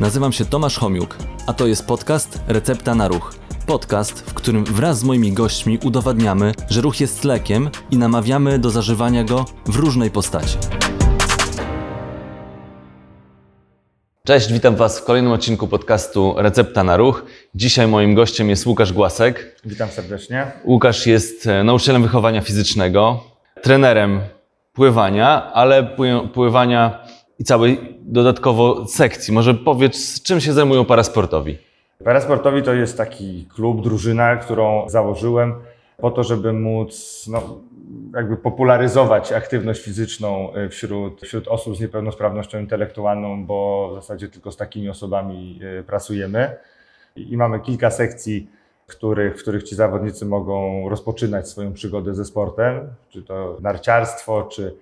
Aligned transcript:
Nazywam 0.00 0.32
się 0.32 0.44
Tomasz 0.44 0.78
Homiuk, 0.78 1.16
a 1.46 1.52
to 1.52 1.66
jest 1.66 1.86
podcast 1.86 2.40
Recepta 2.48 2.94
na 2.94 3.08
Ruch. 3.08 3.34
Podcast, 3.66 4.20
w 4.30 4.34
którym 4.34 4.64
wraz 4.64 4.98
z 4.98 5.04
moimi 5.04 5.32
gośćmi 5.32 5.78
udowadniamy, 5.84 6.52
że 6.70 6.80
ruch 6.80 7.00
jest 7.00 7.24
lekiem 7.24 7.70
i 7.90 7.96
namawiamy 7.96 8.58
do 8.58 8.70
zażywania 8.70 9.24
go 9.24 9.44
w 9.66 9.76
różnej 9.76 10.10
postaci. 10.10 10.58
Cześć, 14.24 14.52
witam 14.52 14.76
Was 14.76 15.00
w 15.00 15.04
kolejnym 15.04 15.32
odcinku 15.32 15.68
podcastu 15.68 16.34
Recepta 16.36 16.84
na 16.84 16.96
Ruch. 16.96 17.24
Dzisiaj 17.54 17.86
moim 17.88 18.14
gościem 18.14 18.50
jest 18.50 18.66
Łukasz 18.66 18.92
Głasek. 18.92 19.60
Witam 19.64 19.88
serdecznie. 19.88 20.46
Łukasz 20.64 21.06
jest 21.06 21.46
e, 21.46 21.64
nauczycielem 21.64 22.02
wychowania 22.02 22.40
fizycznego, 22.40 23.24
trenerem 23.62 24.20
pływania, 24.72 25.52
ale 25.52 25.82
pły- 25.82 26.28
pływania 26.28 27.05
i 27.38 27.44
całej 27.44 27.98
dodatkowo 28.00 28.86
sekcji. 28.86 29.34
Może 29.34 29.54
powiedz, 29.54 30.22
czym 30.22 30.40
się 30.40 30.52
zajmują 30.52 30.84
parasportowi? 30.84 31.58
Parasportowi 32.04 32.62
to 32.62 32.74
jest 32.74 32.96
taki 32.96 33.46
klub, 33.54 33.82
drużyna, 33.82 34.36
którą 34.36 34.88
założyłem 34.88 35.54
po 35.96 36.10
to, 36.10 36.24
żeby 36.24 36.52
móc 36.52 37.24
no, 37.32 37.60
jakby 38.14 38.36
popularyzować 38.36 39.32
aktywność 39.32 39.82
fizyczną 39.82 40.56
y, 40.56 40.68
wśród, 40.68 41.20
wśród 41.20 41.48
osób 41.48 41.76
z 41.76 41.80
niepełnosprawnością 41.80 42.60
intelektualną, 42.60 43.46
bo 43.46 43.88
w 43.92 43.94
zasadzie 43.94 44.28
tylko 44.28 44.52
z 44.52 44.56
takimi 44.56 44.88
osobami 44.88 45.60
y, 45.80 45.82
pracujemy. 45.82 46.56
I 47.16 47.36
mamy 47.36 47.60
kilka 47.60 47.90
sekcji, 47.90 48.50
których, 48.86 49.38
w 49.38 49.42
których 49.42 49.62
ci 49.62 49.74
zawodnicy 49.74 50.26
mogą 50.26 50.88
rozpoczynać 50.88 51.48
swoją 51.48 51.72
przygodę 51.72 52.14
ze 52.14 52.24
sportem, 52.24 52.80
czy 53.08 53.22
to 53.22 53.56
narciarstwo, 53.60 54.42
czy 54.42 54.76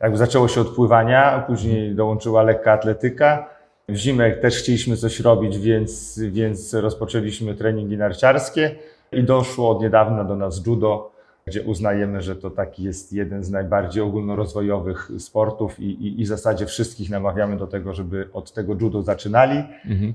jakby 0.00 0.18
zaczęło 0.18 0.48
się 0.48 0.60
od 0.60 0.68
pływania, 0.68 1.44
później 1.46 1.94
dołączyła 1.94 2.42
lekka 2.42 2.72
atletyka. 2.72 3.48
W 3.88 3.96
zimę 3.96 4.32
też 4.32 4.58
chcieliśmy 4.58 4.96
coś 4.96 5.20
robić, 5.20 5.58
więc, 5.58 6.20
więc 6.30 6.74
rozpoczęliśmy 6.74 7.54
treningi 7.54 7.96
narciarskie 7.96 8.74
i 9.12 9.22
doszło 9.22 9.70
od 9.70 9.82
niedawna 9.82 10.24
do 10.24 10.36
nas 10.36 10.66
judo, 10.66 11.10
gdzie 11.48 11.62
uznajemy, 11.62 12.22
że 12.22 12.36
to 12.36 12.50
taki 12.50 12.82
jest 12.82 13.12
jeden 13.12 13.44
z 13.44 13.50
najbardziej 13.50 14.02
ogólnorozwojowych 14.02 15.10
sportów 15.18 15.80
i, 15.80 15.84
i, 15.84 16.20
i 16.20 16.24
w 16.24 16.26
zasadzie 16.26 16.66
wszystkich 16.66 17.10
namawiamy 17.10 17.56
do 17.56 17.66
tego, 17.66 17.94
żeby 17.94 18.28
od 18.32 18.52
tego 18.52 18.74
judo 18.80 19.02
zaczynali, 19.02 19.64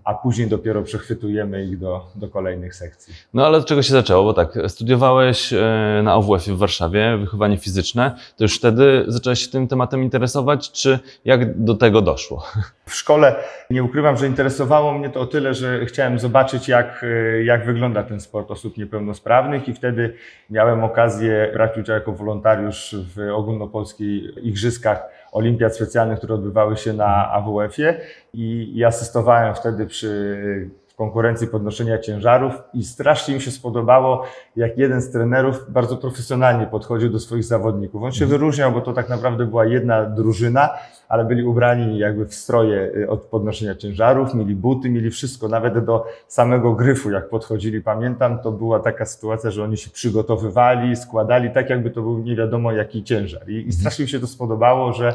a 0.04 0.14
później 0.14 0.48
dopiero 0.48 0.82
przechwytujemy 0.84 1.66
ich 1.66 1.78
do, 1.78 2.06
do 2.16 2.28
kolejnych 2.28 2.76
sekcji. 2.76 3.14
No 3.34 3.46
ale 3.46 3.58
od 3.58 3.66
czego 3.66 3.82
się 3.82 3.94
zaczęło? 3.94 4.24
Bo 4.24 4.34
tak, 4.34 4.58
studiowałeś 4.68 5.54
e, 5.54 6.02
na 6.04 6.14
AWF 6.14 6.44
w 6.48 6.58
Warszawie, 6.58 7.18
wychowanie 7.18 7.58
fizyczne. 7.58 8.16
To 8.38 8.44
już 8.44 8.58
wtedy 8.58 9.06
zacząłeś 9.08 9.40
się 9.40 9.52
tym 9.52 9.68
tematem 9.68 10.04
interesować, 10.04 10.72
czy 10.72 11.00
jak 11.26 11.64
do 11.64 11.76
tego 11.76 12.02
doszło? 12.02 12.44
W 12.86 12.96
szkole 12.96 13.36
nie 13.70 13.84
ukrywam, 13.84 14.18
że 14.18 14.28
interesowało 14.28 14.94
mnie 14.94 15.10
to 15.10 15.20
o 15.20 15.26
tyle, 15.26 15.54
że 15.54 15.86
chciałem 15.86 16.20
zobaczyć, 16.20 16.68
jak, 16.68 17.04
y, 17.04 17.44
jak 17.46 17.66
wygląda 17.66 18.04
ten 18.04 18.22
sport 18.22 18.52
osób 18.52 18.78
niepełnosprawnych, 18.78 19.68
i 19.68 19.74
wtedy 19.74 20.14
miałem 20.50 20.84
okazję 20.84 21.23
brać 21.54 21.78
udział 21.78 21.96
jako 21.96 22.12
wolontariusz 22.12 22.96
w 23.16 23.34
ogólnopolskich 23.34 24.38
igrzyskach 24.44 25.04
olimpiad 25.32 25.76
specjalnych, 25.76 26.18
które 26.18 26.34
odbywały 26.36 26.78
się 26.78 26.94
na 26.94 27.32
AWF-ie 27.32 28.02
i, 28.34 28.78
i 28.78 28.84
asystowałem 28.84 29.56
wtedy 29.56 29.86
przy 29.86 30.70
konkurencji 30.96 31.48
podnoszenia 31.48 32.00
ciężarów 32.00 32.54
i 32.74 32.84
strasznie 32.84 33.36
mi 33.36 33.42
się 33.42 33.52
spodobało, 33.52 34.24
jak 34.56 34.78
jeden 34.78 35.02
z 35.02 35.12
trenerów 35.12 35.66
bardzo 35.70 35.98
profesjonalnie 35.98 36.68
podchodził 36.68 37.10
do 37.10 37.20
swoich 37.20 37.44
zawodników. 37.44 38.04
On 38.04 38.12
się 38.12 38.26
wyróżniał, 38.26 38.72
bo 38.72 38.82
to 38.82 38.94
tak 38.94 39.10
naprawdę 39.10 39.46
była 39.46 39.66
jedna 39.66 40.06
drużyna, 40.06 40.70
ale 41.10 41.26
byli 41.26 41.44
ubrani 41.44 41.98
jakby 42.00 42.26
w 42.26 42.34
stroje 42.34 42.92
y, 42.96 43.10
od 43.10 43.22
podnoszenia 43.22 43.76
ciężarów, 43.76 44.34
mieli 44.34 44.56
buty, 44.56 44.90
mieli 44.90 45.12
wszystko, 45.12 45.48
nawet 45.48 45.86
do 45.86 46.06
samego 46.28 46.74
gryfu, 46.74 47.12
jak 47.12 47.30
podchodzili. 47.30 47.82
Pamiętam, 47.82 48.40
to 48.40 48.52
była 48.52 48.80
taka 48.80 49.06
sytuacja, 49.06 49.52
że 49.52 49.64
oni 49.64 49.78
się 49.78 49.90
przygotowywali, 49.90 50.96
składali 50.96 51.52
tak, 51.52 51.70
jakby 51.70 51.90
to 51.90 52.02
był 52.02 52.18
nie 52.18 52.36
wiadomo 52.36 52.72
jaki 52.72 53.04
ciężar. 53.04 53.50
I, 53.50 53.68
i 53.68 53.72
strasznie 53.72 54.04
mi 54.04 54.10
się 54.10 54.20
to 54.20 54.28
spodobało, 54.28 54.94
że 54.94 55.14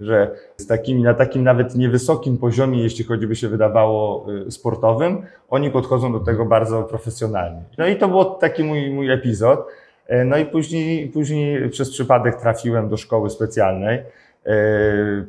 że 0.00 0.30
z 0.56 0.66
takimi, 0.66 1.02
na 1.02 1.14
takim 1.14 1.44
nawet 1.44 1.74
niewysokim 1.74 2.38
poziomie, 2.38 2.82
jeśli 2.82 3.04
chodzi 3.04 3.26
by 3.26 3.36
się 3.36 3.48
wydawało 3.48 4.26
y, 4.46 4.50
sportowym, 4.50 5.22
oni 5.48 5.70
podchodzą 5.70 6.12
do 6.12 6.20
tego 6.20 6.44
bardzo 6.44 6.82
profesjonalnie. 6.82 7.62
No 7.78 7.86
i 7.86 7.96
to 7.96 8.08
był 8.08 8.24
taki 8.24 8.64
mój, 8.64 8.90
mój 8.90 9.10
epizod. 9.12 9.66
E, 10.06 10.24
No 10.24 10.36
i 10.36 10.44
później, 10.44 11.08
później 11.08 11.70
przez 11.70 11.90
przypadek 11.90 12.36
trafiłem 12.36 12.88
do 12.88 12.96
szkoły 12.96 13.30
specjalnej. 13.30 13.98
E, 13.98 14.52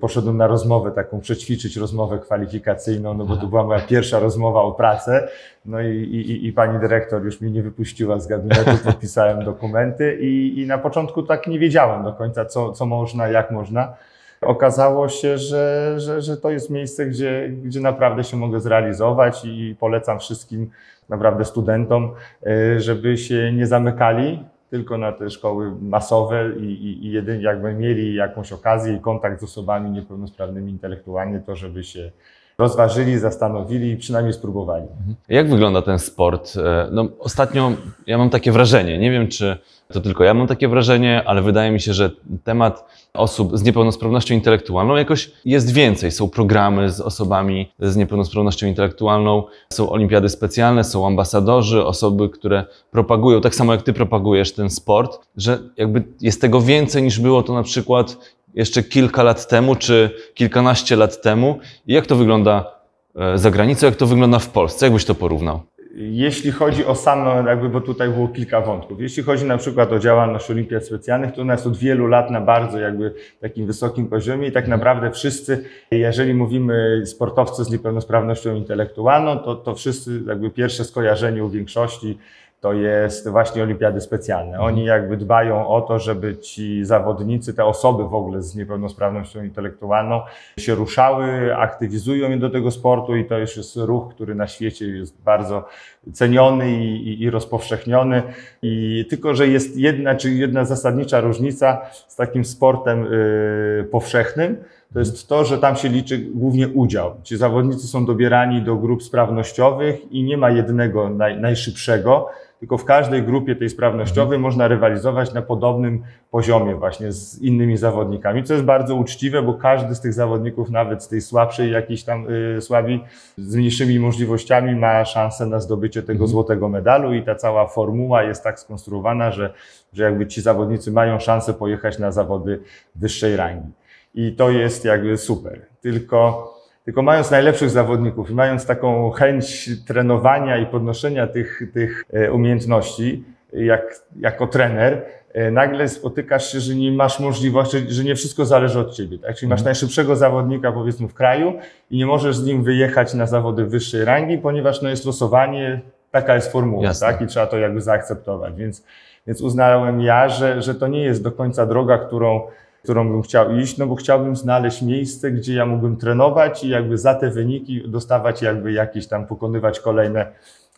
Poszedłem 0.02 0.38
na 0.38 0.48
rozmowę 0.48 0.92
taką, 0.92 1.20
przećwiczyć 1.20 1.78
rozmowę 1.78 2.20
kwalifikacyjną, 2.20 3.14
no 3.14 3.26
bo 3.26 3.38
to 3.38 3.48
była 3.48 3.64
moja 3.64 3.80
pierwsza 3.80 4.20
rozmowa 4.20 4.62
o 4.62 4.72
pracę. 4.72 5.28
No 5.66 5.82
i, 5.82 5.88
i, 5.96 6.48
i 6.48 6.54
pani 6.54 6.80
dyrektor 6.80 7.26
już 7.26 7.42
mnie 7.42 7.52
nie 7.52 7.64
wypuściła 7.64 8.20
z 8.20 8.28
gabinetu, 8.28 8.72
podpisałem 8.86 9.46
dokumenty 9.46 10.18
i, 10.22 10.62
i 10.62 10.68
na 10.68 10.78
początku 10.78 11.24
tak 11.24 11.48
nie 11.48 11.60
wiedziałem 11.60 12.04
do 12.04 12.14
końca, 12.14 12.46
co, 12.46 12.72
co 12.72 12.86
można, 12.86 13.28
jak 13.28 13.52
można. 13.52 13.94
Okazało 14.42 15.10
się, 15.10 15.38
że, 15.38 15.96
że, 15.98 16.22
że 16.22 16.38
to 16.38 16.50
jest 16.50 16.70
miejsce, 16.70 17.06
gdzie, 17.06 17.50
gdzie 17.64 17.80
naprawdę 17.80 18.24
się 18.24 18.38
mogę 18.38 18.60
zrealizować 18.60 19.46
i 19.46 19.76
polecam 19.80 20.20
wszystkim 20.20 20.70
naprawdę 21.10 21.46
studentom, 21.46 22.12
y, 22.48 22.80
żeby 22.80 23.18
się 23.18 23.54
nie 23.54 23.68
zamykali 23.68 24.44
tylko 24.70 24.98
na 24.98 25.12
te 25.12 25.30
szkoły 25.30 25.72
masowe 25.82 26.52
i, 26.60 26.64
i, 26.64 27.06
i 27.06 27.12
jedynie 27.12 27.44
jakby 27.44 27.74
mieli 27.74 28.16
jakąś 28.16 28.54
okazję 28.54 28.94
i 28.94 29.00
kontakt 29.00 29.40
z 29.40 29.44
osobami 29.44 29.92
niepełnosprawnymi 29.92 30.72
intelektualnie, 30.72 31.40
to 31.40 31.56
żeby 31.56 31.84
się 31.84 32.12
rozważyli, 32.58 33.20
zastanowili 33.20 33.92
i 33.92 33.98
przynajmniej 33.98 34.34
spróbowali. 34.34 34.86
Jak 35.30 35.50
wygląda 35.50 35.82
ten 35.82 36.00
sport? 36.00 36.54
E, 36.58 36.88
No, 36.92 37.08
ostatnio 37.20 37.72
ja 38.08 38.18
mam 38.18 38.30
takie 38.30 38.52
wrażenie, 38.52 38.98
nie 38.98 39.12
wiem 39.12 39.28
czy 39.28 39.58
to 39.94 40.02
tylko 40.02 40.24
ja 40.24 40.34
mam 40.34 40.48
takie 40.48 40.68
wrażenie, 40.68 41.24
ale 41.26 41.42
wydaje 41.42 41.72
mi 41.72 41.80
się, 41.80 41.94
że 41.94 42.12
temat 42.44 42.86
osób 43.14 43.58
z 43.58 43.64
niepełnosprawnością 43.64 44.36
intelektualną 44.36 44.96
jakoś 44.96 45.32
jest 45.46 45.74
więcej. 45.74 46.12
Są 46.12 46.30
programy 46.30 46.90
z 46.92 47.02
osobami 47.02 47.72
z 47.80 47.96
niepełnosprawnością 47.96 48.68
intelektualną, 48.68 49.44
są 49.74 49.90
olimpiady 49.90 50.30
specjalne, 50.30 50.84
są 50.84 51.08
ambasadorzy, 51.08 51.86
osoby, 51.86 52.30
które 52.30 52.66
propagują, 52.92 53.42
tak 53.42 53.56
samo 53.56 53.72
jak 53.74 53.82
ty 53.82 53.94
propagujesz 53.94 54.54
ten 54.54 54.70
sport, 54.70 55.20
że 55.38 55.60
jakby 55.78 56.04
jest 56.22 56.42
tego 56.42 56.62
więcej 56.62 57.04
niż 57.04 57.20
było 57.20 57.44
to 57.44 57.54
na 57.54 57.64
przykład 57.64 58.18
jeszcze 58.58 58.84
kilka 58.84 59.24
lat 59.24 59.48
temu, 59.48 59.76
czy 59.76 60.10
kilkanaście 60.34 60.96
lat 60.96 61.22
temu. 61.22 61.60
I 61.88 61.94
jak 61.94 62.06
to 62.06 62.16
wygląda 62.16 62.72
e, 63.16 63.38
za 63.38 63.52
granicą, 63.52 63.86
jak 63.86 63.96
to 63.96 64.06
wygląda 64.06 64.40
w 64.40 64.50
Polsce? 64.50 64.86
Jak 64.86 64.94
byś 64.94 65.06
to 65.06 65.16
porównał? 65.16 65.60
Jeśli 66.00 66.52
chodzi 66.52 66.86
o 66.86 66.96
samo, 66.96 67.50
jakby, 67.50 67.70
bo 67.70 67.82
tutaj 67.82 68.10
było 68.10 68.28
kilka 68.28 68.62
wątków. 68.62 69.02
Jeśli 69.02 69.24
chodzi 69.24 69.46
na 69.46 69.58
przykład 69.58 69.92
o 69.92 70.00
działalność 70.00 70.52
olimpiad 70.52 70.86
specjalnych, 70.86 71.32
to 71.32 71.42
ona 71.42 71.54
jest 71.54 71.68
od 71.68 71.78
wielu 71.78 72.08
lat 72.08 72.32
na 72.32 72.42
bardzo 72.42 72.80
jakby 72.80 73.14
takim 73.42 73.66
wysokim 73.66 74.08
poziomie 74.08 74.48
i 74.48 74.52
tak 74.52 74.68
naprawdę 74.68 75.12
wszyscy, 75.12 75.64
jeżeli 75.92 76.34
mówimy 76.34 77.02
sportowcy 77.06 77.64
z 77.64 77.70
niepełnosprawnością 77.70 78.56
intelektualną, 78.56 79.40
to, 79.40 79.56
to 79.56 79.76
wszyscy 79.76 80.22
jakby 80.28 80.50
pierwsze 80.50 80.84
skojarzenie 80.84 81.44
u 81.44 81.50
większości 81.50 82.18
to 82.62 82.74
jest 82.74 83.30
właśnie 83.30 83.64
olimpiady 83.64 84.02
specjalne. 84.02 84.60
Oni 84.60 84.86
jakby 84.86 85.18
dbają 85.18 85.68
o 85.68 85.82
to, 85.82 86.00
żeby 86.00 86.38
ci 86.38 86.86
zawodnicy, 86.86 87.54
te 87.54 87.66
osoby 87.66 88.04
w 88.04 88.14
ogóle 88.14 88.42
z 88.42 88.56
niepełnosprawnością 88.56 89.44
intelektualną 89.44 90.22
się 90.60 90.76
ruszały, 90.76 91.56
aktywizują 91.56 92.30
je 92.30 92.38
do 92.38 92.50
tego 92.50 92.72
sportu 92.72 93.16
i 93.16 93.26
to 93.26 93.38
już 93.38 93.58
jest 93.58 93.76
ruch, 93.76 94.14
który 94.14 94.36
na 94.36 94.48
świecie 94.48 94.88
jest 94.88 95.22
bardzo 95.24 95.66
ceniony 96.14 96.72
i, 96.72 97.08
i, 97.08 97.22
i 97.22 97.30
rozpowszechniony. 97.30 98.24
I 98.62 99.06
tylko, 99.10 99.36
że 99.36 99.48
jest 99.48 99.78
jedna, 99.78 100.16
czy 100.16 100.32
jedna 100.32 100.66
zasadnicza 100.66 101.22
różnica 101.22 101.82
z 102.08 102.16
takim 102.16 102.46
sportem 102.46 103.14
y, 103.14 103.88
powszechnym, 103.92 104.58
to 104.94 105.00
jest 105.00 105.28
to, 105.28 105.46
że 105.46 105.58
tam 105.58 105.76
się 105.76 105.90
liczy 105.90 106.18
głównie 106.18 106.68
udział. 106.68 107.16
Ci 107.24 107.38
zawodnicy 107.38 107.88
są 107.88 108.06
dobierani 108.06 108.62
do 108.62 108.76
grup 108.76 109.04
sprawnościowych 109.04 110.12
i 110.12 110.24
nie 110.24 110.38
ma 110.38 110.50
jednego 110.50 111.10
naj, 111.10 111.40
najszybszego, 111.40 112.30
tylko 112.60 112.78
w 112.78 112.86
każdej 112.86 113.24
grupie 113.24 113.56
tej 113.56 113.70
sprawnościowej 113.70 114.40
można 114.40 114.68
rywalizować 114.68 115.34
na 115.34 115.42
podobnym 115.42 116.04
poziomie 116.32 116.76
właśnie 116.76 117.12
z 117.12 117.42
innymi 117.42 117.78
zawodnikami, 117.78 118.44
co 118.44 118.54
jest 118.54 118.66
bardzo 118.66 118.96
uczciwe, 118.96 119.42
bo 119.42 119.54
każdy 119.54 119.96
z 119.96 120.02
tych 120.02 120.14
zawodników, 120.14 120.70
nawet 120.70 121.04
z 121.04 121.08
tej 121.08 121.22
słabszej 121.22 121.72
jakiejś 121.72 122.04
tam 122.04 122.28
y, 122.58 122.62
słabi, 122.62 123.04
z 123.38 123.56
mniejszymi 123.56 124.00
możliwościami 124.00 124.76
ma 124.76 125.06
szansę 125.06 125.46
na 125.46 125.60
zdobycie 125.60 126.04
tego 126.04 126.28
złotego 126.28 126.70
medalu 126.70 127.14
i 127.14 127.24
ta 127.24 127.36
cała 127.36 127.68
formuła 127.68 128.24
jest 128.24 128.44
tak 128.44 128.60
skonstruowana, 128.60 129.32
że, 129.32 129.54
że 129.94 130.04
jakby 130.04 130.28
ci 130.28 130.42
zawodnicy 130.42 130.92
mają 130.92 131.20
szansę 131.20 131.54
pojechać 131.54 132.00
na 132.00 132.12
zawody 132.12 132.60
wyższej 132.96 133.36
rangi. 133.36 133.72
I 134.16 134.36
to 134.36 134.50
jest 134.50 134.86
jakby 134.86 135.18
super. 135.18 135.66
Tylko, 135.82 136.54
tylko 136.88 137.02
mając 137.02 137.32
najlepszych 137.32 137.70
zawodników 137.70 138.30
i 138.32 138.34
mając 138.34 138.66
taką 138.66 139.12
chęć 139.12 139.70
trenowania 139.88 140.58
i 140.58 140.66
podnoszenia 140.66 141.28
tych, 141.28 141.62
tych 141.74 142.04
e, 142.14 142.32
umiejętności, 142.32 143.24
jak, 143.54 143.96
jako 144.20 144.48
trener, 144.48 145.02
e, 145.34 145.52
nagle 145.52 145.88
spotykasz 145.90 146.52
się, 146.52 146.60
że 146.60 146.76
nie 146.76 146.92
masz 146.92 147.20
możliwości, 147.20 147.78
że 147.90 148.04
nie 148.04 148.16
wszystko 148.16 148.46
zależy 148.46 148.80
od 148.80 148.94
ciebie. 148.96 149.20
Tak? 149.20 149.36
Czyli 149.36 149.50
masz 149.50 149.60
Mhm. 149.60 149.66
najszybszego 149.66 150.16
zawodnika 150.16 150.72
powiedzmy 150.72 151.08
w 151.08 151.14
kraju 151.14 151.54
i 151.92 151.98
nie 151.98 152.06
możesz 152.06 152.36
z 152.36 152.46
nim 152.46 152.64
wyjechać 152.64 153.14
na 153.14 153.26
zawody 153.26 153.66
wyższej 153.66 154.06
rangi, 154.06 154.38
ponieważ 154.38 154.82
no, 154.82 154.90
jest 154.90 155.06
losowanie, 155.06 155.82
taka 156.12 156.36
jest 156.36 156.52
formuła 156.52 156.84
Jasne. 156.84 157.08
tak? 157.08 157.22
i 157.22 157.28
trzeba 157.28 157.48
to 157.48 157.58
jakby 157.58 157.82
zaakceptować. 157.82 158.56
Więc, 158.56 158.84
więc 159.28 159.42
uznałem 159.42 160.02
ja, 160.02 160.30
że, 160.30 160.62
że 160.62 160.76
to 160.76 160.88
nie 160.88 161.02
jest 161.04 161.24
do 161.24 161.32
końca 161.32 161.66
droga, 161.66 161.98
którą, 161.98 162.42
którą 162.88 163.10
bym 163.10 163.22
chciał 163.22 163.56
iść, 163.56 163.78
no 163.78 163.88
bo 163.88 163.96
chciałbym 163.96 164.36
znaleźć 164.36 164.82
miejsce, 164.82 165.32
gdzie 165.32 165.54
ja 165.54 165.66
mógłbym 165.66 165.98
trenować 165.98 166.64
i 166.64 166.70
jakby 166.70 166.98
za 166.98 167.16
te 167.16 167.30
wyniki 167.30 167.84
dostawać 167.88 168.42
jakby 168.42 168.72
jakieś 168.72 169.08
tam, 169.08 169.26
pokonywać 169.26 169.80
kolejne, 169.80 170.26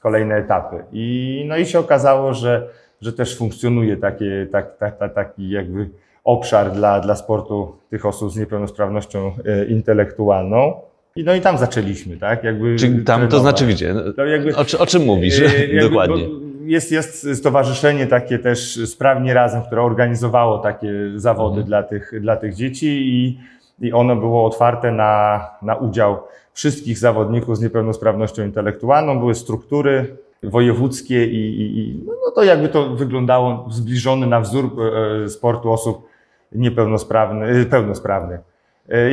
kolejne 0.02 0.36
etapy. 0.36 0.84
I, 0.92 1.46
no 1.48 1.58
i 1.58 1.66
się 1.66 1.80
okazało, 1.80 2.34
że, 2.34 2.68
że 3.02 3.14
też 3.14 3.38
funkcjonuje 3.38 3.98
takie, 3.98 4.48
tak, 4.52 4.78
tak, 4.78 4.98
tak, 4.98 5.14
taki 5.14 5.50
jakby 5.50 5.90
obszar 6.24 6.72
dla, 6.72 7.00
dla 7.00 7.16
sportu 7.16 7.76
tych 7.90 8.06
osób 8.06 8.32
z 8.32 8.38
niepełnosprawnością 8.38 9.32
e, 9.46 9.66
intelektualną. 9.66 10.74
I 11.16 11.24
no 11.24 11.36
i 11.36 11.42
tam 11.42 11.58
zaczęliśmy, 11.58 12.18
tak? 12.18 12.44
Jakby 12.44 12.76
Czyli 12.76 13.04
tam 13.04 13.22
to 13.22 13.28
trenować. 13.28 13.42
znaczy, 13.42 13.66
widzicie, 13.66 13.96
To 14.16 14.26
jakby, 14.26 14.56
o, 14.56 14.66
o 14.80 14.86
czym 14.86 15.06
mówisz 15.06 15.40
E, 15.40 15.44
jakby, 15.44 15.82
dokładnie? 15.90 16.28
bo 16.28 16.49
Jest, 16.70 16.92
jest 16.92 17.28
stowarzyszenie 17.36 18.08
takie 18.08 18.40
też 18.40 18.80
Sprawnie 18.90 19.34
Razem, 19.34 19.62
które 19.62 19.82
organizowało 19.82 20.58
takie 20.58 20.94
zawody 21.16 21.62
Mhm. 21.62 21.66
dla, 21.66 21.84
tych, 21.84 22.22
dla 22.22 22.36
tych 22.36 22.54
dzieci 22.54 22.88
i, 22.88 23.40
i 23.88 23.94
ono 23.94 24.16
było 24.16 24.46
otwarte 24.46 24.92
na, 24.92 25.46
na 25.62 25.76
udział 25.76 26.18
wszystkich 26.54 26.98
zawodników 26.98 27.58
z 27.58 27.62
niepełnosprawnością 27.62 28.44
intelektualną. 28.44 29.20
Były 29.20 29.36
struktury 29.36 30.18
wojewódzkie 30.44 31.26
i, 31.26 31.62
i, 31.62 31.80
i 31.80 32.04
no, 32.06 32.14
no 32.26 32.32
to 32.32 32.44
jakby 32.44 32.70
to 32.70 32.90
wyglądało 32.90 33.66
zbliżony 33.70 34.28
na 34.28 34.40
wzór 34.40 34.66
e, 34.66 35.30
sportu 35.30 35.72
osób 35.72 36.08
niepełnosprawnych, 36.52 37.70
pełnosprawnych. 37.70 38.40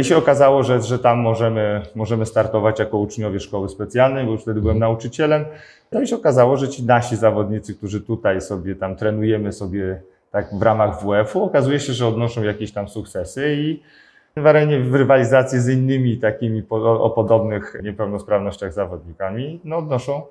I 0.00 0.04
się 0.04 0.16
okazało, 0.16 0.62
że, 0.62 0.82
że 0.82 0.98
tam 0.98 1.18
możemy, 1.18 1.82
możemy 1.94 2.26
startować 2.26 2.78
jako 2.78 2.98
uczniowie 2.98 3.40
szkoły 3.40 3.68
specjalnej, 3.68 4.26
bo 4.26 4.32
już 4.32 4.42
wtedy 4.42 4.60
byłem 4.60 4.78
nauczycielem. 4.78 5.44
No 5.92 6.00
i 6.00 6.06
się 6.06 6.16
okazało, 6.16 6.56
że 6.56 6.68
ci 6.68 6.84
nasi 6.84 7.16
zawodnicy, 7.16 7.74
którzy 7.74 8.00
tutaj 8.00 8.40
sobie 8.40 8.74
tam 8.74 8.96
trenujemy 8.96 9.52
sobie 9.52 10.00
tak 10.30 10.54
w 10.58 10.62
ramach 10.62 11.00
WF-u, 11.00 11.44
okazuje 11.44 11.80
się, 11.80 11.92
że 11.92 12.06
odnoszą 12.06 12.42
jakieś 12.42 12.72
tam 12.72 12.88
sukcesy 12.88 13.54
i 13.58 13.82
w 14.36 14.46
arenie 14.46 14.80
w 14.80 14.94
rywalizacji 14.94 15.60
z 15.60 15.68
innymi 15.68 16.16
takimi 16.16 16.62
po, 16.62 17.02
o 17.02 17.10
podobnych 17.10 17.76
niepełnosprawnościach 17.82 18.72
zawodnikami, 18.72 19.60
no 19.64 19.76
odnoszą 19.76 20.22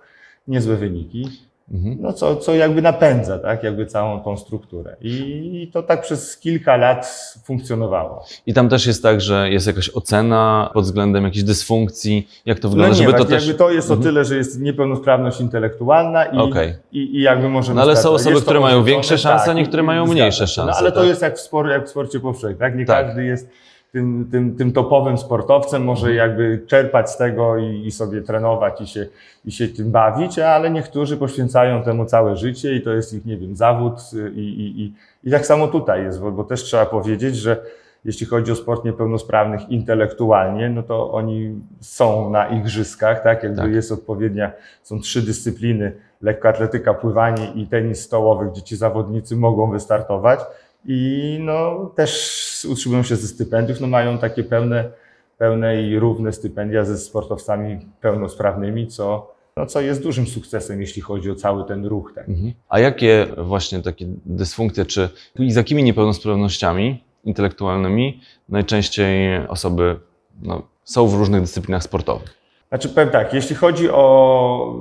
niezłe 0.48 0.76
wyniki. 0.76 1.30
Mhm. 1.72 1.98
No 2.00 2.14
co, 2.14 2.36
co 2.36 2.56
jakby 2.56 2.82
napędza, 2.82 3.40
tak, 3.40 3.64
jakby 3.64 3.86
całą 3.86 4.20
tą 4.20 4.38
strukturę. 4.38 4.96
I, 5.02 5.70
to 5.74 5.84
tak 5.84 6.02
przez 6.02 6.38
kilka 6.38 6.78
lat 6.78 7.34
funkcjonowało. 7.44 8.26
I 8.46 8.54
tam 8.54 8.70
też 8.70 8.88
jest 8.88 9.04
tak, 9.04 9.22
że 9.22 9.50
jest 9.50 9.68
jakaś 9.68 9.90
ocena 9.90 10.70
pod 10.74 10.84
względem 10.84 11.24
jakichś 11.24 11.44
dysfunkcji, 11.44 12.28
jak 12.46 12.60
to 12.60 12.68
No 12.68 12.72
wygląda, 12.72 12.98
nie, 12.98 13.04
żeby 13.04 13.12
to 13.12 13.20
tak, 13.20 13.28
też... 13.28 13.48
jakby 13.48 13.60
to 13.60 13.72
jest 13.72 13.92
o 13.92 13.94
Mhm. 13.94 14.04
tyle, 14.10 14.26
że 14.26 14.36
jest 14.38 14.60
niepełnosprawność 14.60 15.42
intelektualna 15.42 16.26
i, 16.26 16.38
Okej. 16.38 16.74
i, 16.92 17.18
i 17.18 17.22
jakby 17.22 17.50
możemy 17.50 17.76
No 17.76 17.82
ale 17.82 17.98
są 17.98 18.10
osoby, 18.10 18.36
to 18.36 18.42
które 18.42 18.60
mają 18.60 18.84
większe 18.84 19.18
szanse, 19.18 19.50
a 19.50 19.54
i- 19.54 19.56
niektóre 19.56 19.84
mają 19.84 20.06
mniejsze. 20.06 20.44
No 20.44 20.48
szanse, 20.48 20.80
ale 20.80 20.92
to 20.92 21.00
tak? 21.00 21.08
jest 21.10 21.22
jak 21.22 21.38
w, 21.38 21.40
spor, 21.42 21.70
jak 21.70 21.86
w 21.86 21.90
sporcie 21.90 22.20
powszechnym, 22.20 22.58
tak? 22.60 22.76
Nie 22.78 22.86
Tak. 22.86 23.06
każdy 23.06 23.26
jest 23.26 23.50
tym, 23.96 24.28
tym, 24.32 24.56
tym 24.56 24.72
topowym 24.72 25.18
sportowcem, 25.18 25.84
może 25.84 26.14
jakby 26.14 26.64
czerpać 26.68 27.12
z 27.12 27.18
tego 27.18 27.58
i, 27.58 27.86
i 27.86 27.92
sobie 27.92 28.22
trenować 28.22 28.82
i 28.82 28.88
się, 28.88 29.08
i 29.46 29.52
się 29.52 29.68
tym 29.68 29.92
bawić, 29.92 30.40
ale 30.40 30.70
niektórzy 30.70 31.18
poświęcają 31.18 31.84
temu 31.84 32.06
całe 32.06 32.36
życie 32.36 32.76
i 32.76 32.82
to 32.82 32.94
jest 32.94 33.14
ich, 33.14 33.26
nie 33.26 33.38
wiem, 33.38 33.56
zawód 33.56 33.94
i, 34.36 34.40
i, 34.40 34.82
i, 34.82 34.94
i 35.24 35.32
tak 35.32 35.46
samo 35.46 35.68
tutaj 35.68 36.04
jest, 36.04 36.22
bo, 36.22 36.32
bo 36.32 36.44
też 36.44 36.64
trzeba 36.64 36.86
powiedzieć, 36.86 37.36
że 37.36 37.58
jeśli 38.06 38.26
chodzi 38.26 38.52
o 38.52 38.56
sport 38.56 38.86
niepełnosprawnych 38.86 39.70
intelektualnie, 39.70 40.70
no 40.70 40.84
to 40.84 41.12
oni 41.12 41.62
są 41.80 42.30
na 42.30 42.48
igrzyskach, 42.48 43.24
tak? 43.24 43.44
Jakby 43.44 43.62
Tak. 43.62 43.72
jest 43.72 43.92
odpowiednia, 43.92 44.52
są 44.84 45.00
trzy 45.00 45.22
dyscypliny, 45.22 45.92
lekkoatletyka, 46.22 46.94
pływanie 46.94 47.52
i 47.56 47.68
tenis 47.68 48.02
stołowy, 48.02 48.46
gdzie 48.52 48.62
ci 48.62 48.76
zawodnicy 48.76 49.36
mogą 49.36 49.72
wystartować 49.72 50.40
i 50.88 51.38
no 51.42 51.86
też 51.96 52.68
utrzymują 52.70 53.04
się 53.04 53.16
ze 53.16 53.28
stypendiów, 53.28 53.82
no 53.82 53.88
mają 53.88 54.18
takie 54.18 54.44
pełne, 54.44 54.92
pełne 55.38 55.82
i 55.82 56.00
równe 56.00 56.34
stypendia 56.34 56.86
ze 56.86 56.98
sportowcami 56.98 57.80
pełnosprawnymi, 58.02 58.88
co, 58.88 59.34
no, 59.58 59.66
co 59.66 59.82
jest 59.82 60.04
dużym 60.04 60.28
sukcesem, 60.28 60.82
jeśli 60.82 61.02
chodzi 61.02 61.32
o 61.32 61.36
cały 61.36 61.66
ten 61.66 61.86
ruch. 61.86 62.12
Tak. 62.16 62.30
Mhm. 62.30 62.54
A 62.70 62.80
jakie 62.80 63.28
właśnie 63.38 63.82
takie 63.82 64.06
dysfunkcje, 64.26 64.86
czy 64.86 65.10
i 65.40 65.52
z 65.52 65.56
jakimi 65.56 65.84
niepełnosprawnościami 65.84 67.04
intelektualnymi 67.24 68.22
najczęściej 68.50 69.48
osoby 69.48 70.00
no, 70.42 70.62
są 70.84 71.08
w 71.08 71.14
różnych 71.14 71.42
dyscyplinach 71.42 71.84
sportowych? 71.84 72.45
Znaczy 72.76 72.90
powiem 72.90 73.10
tak, 73.10 73.34
jeśli 73.34 73.56
chodzi 73.56 73.90
o, 73.90 74.76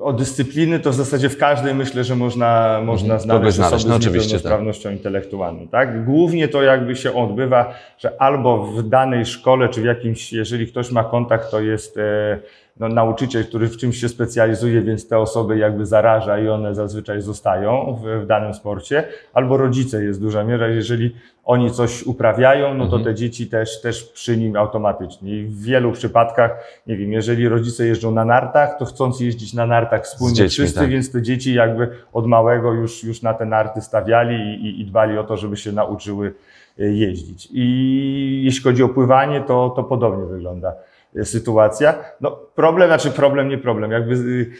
o 0.00 0.12
dyscypliny, 0.12 0.80
to 0.80 0.90
w 0.90 0.94
zasadzie 0.94 1.28
w 1.28 1.38
każdej 1.38 1.74
myślę, 1.74 2.04
że 2.04 2.16
można, 2.16 2.80
można 2.84 3.14
Mhm, 3.14 3.20
znaleźć 3.20 3.56
znaleźć. 3.56 3.74
osoby 3.74 3.90
No 3.90 3.94
z 3.94 4.00
oczywiście, 4.00 4.36
niepełnosprawnością 4.36 4.90
intelektualną. 4.90 5.68
Tak? 5.68 6.04
Głównie 6.04 6.48
to 6.48 6.62
jakby 6.62 6.96
się 6.96 7.14
odbywa, 7.14 7.74
że 7.98 8.22
albo 8.22 8.66
w 8.66 8.82
danej 8.88 9.26
szkole, 9.26 9.68
czy 9.68 9.80
w 9.82 9.84
jakimś, 9.84 10.32
jeżeli 10.32 10.66
ktoś 10.66 10.90
ma 10.90 11.04
kontakt, 11.04 11.50
to 11.50 11.60
jest 11.60 11.98
e, 11.98 12.38
no, 12.80 12.88
nauczyciel, 12.88 13.44
który 13.46 13.68
w 13.68 13.76
czymś 13.76 14.00
się 14.00 14.08
specjalizuje, 14.08 14.82
więc 14.82 15.08
te 15.08 15.18
osoby 15.18 15.58
jakby 15.58 15.86
zaraża 15.86 16.38
i 16.38 16.48
one 16.48 16.74
zazwyczaj 16.74 17.20
zostają 17.20 17.98
w, 18.02 18.22
w 18.22 18.26
danym 18.26 18.54
sporcie, 18.54 19.04
albo 19.34 19.56
rodzice 19.56 20.04
jest 20.04 20.20
duża 20.20 20.44
miara, 20.44 20.68
jeżeli 20.68 21.16
oni 21.44 21.70
coś 21.70 22.02
uprawiają, 22.02 22.74
no 22.74 22.86
to 22.86 22.96
Mhm. 22.96 23.04
te 23.04 23.14
dzieci 23.14 23.46
też, 23.46 23.80
też 23.80 24.04
przy 24.04 24.36
nim 24.36 24.56
automatycznie. 24.56 25.38
I 25.38 25.44
w 25.44 25.62
wielu 25.62 25.92
przypadkach, 25.92 26.82
nie 26.86 26.96
wiem, 26.96 27.12
jeżeli 27.12 27.48
rodzice 27.48 27.86
jeżdżą 27.86 28.10
na 28.10 28.24
nartach, 28.24 28.78
to 28.78 28.84
chcąc 28.84 29.20
jeździć 29.20 29.54
na 29.54 29.66
nartach 29.66 30.04
wspólnie 30.04 30.34
dziećmi, 30.34 30.64
wszyscy, 30.64 30.80
tak. 30.80 30.90
więc 30.90 31.12
te 31.12 31.22
dzieci 31.22 31.54
jakby 31.54 31.88
od 32.12 32.26
małego 32.26 32.72
już, 32.72 33.04
już 33.04 33.22
na 33.22 33.34
te 33.34 33.46
narty 33.46 33.80
stawiali 33.80 34.34
i, 34.36 34.66
i, 34.66 34.80
i 34.80 34.84
dbali 34.84 35.18
o 35.18 35.24
to, 35.24 35.36
żeby 35.36 35.56
się 35.56 35.72
nauczyły 35.72 36.34
e, 36.78 36.84
jeździć. 36.84 37.48
I 37.52 38.42
jeśli 38.44 38.62
chodzi 38.62 38.82
o 38.82 38.88
pływanie, 38.88 39.40
to, 39.40 39.72
to 39.76 39.84
podobnie 39.84 40.26
wygląda 40.26 40.72
sytuacja. 41.24 41.94
No 42.20 42.30
problem, 42.54 42.88
znaczy 42.88 43.10
problem, 43.10 43.48
nie 43.48 43.58
problem, 43.58 43.90
jakby 43.90 44.14
y, 44.14 44.50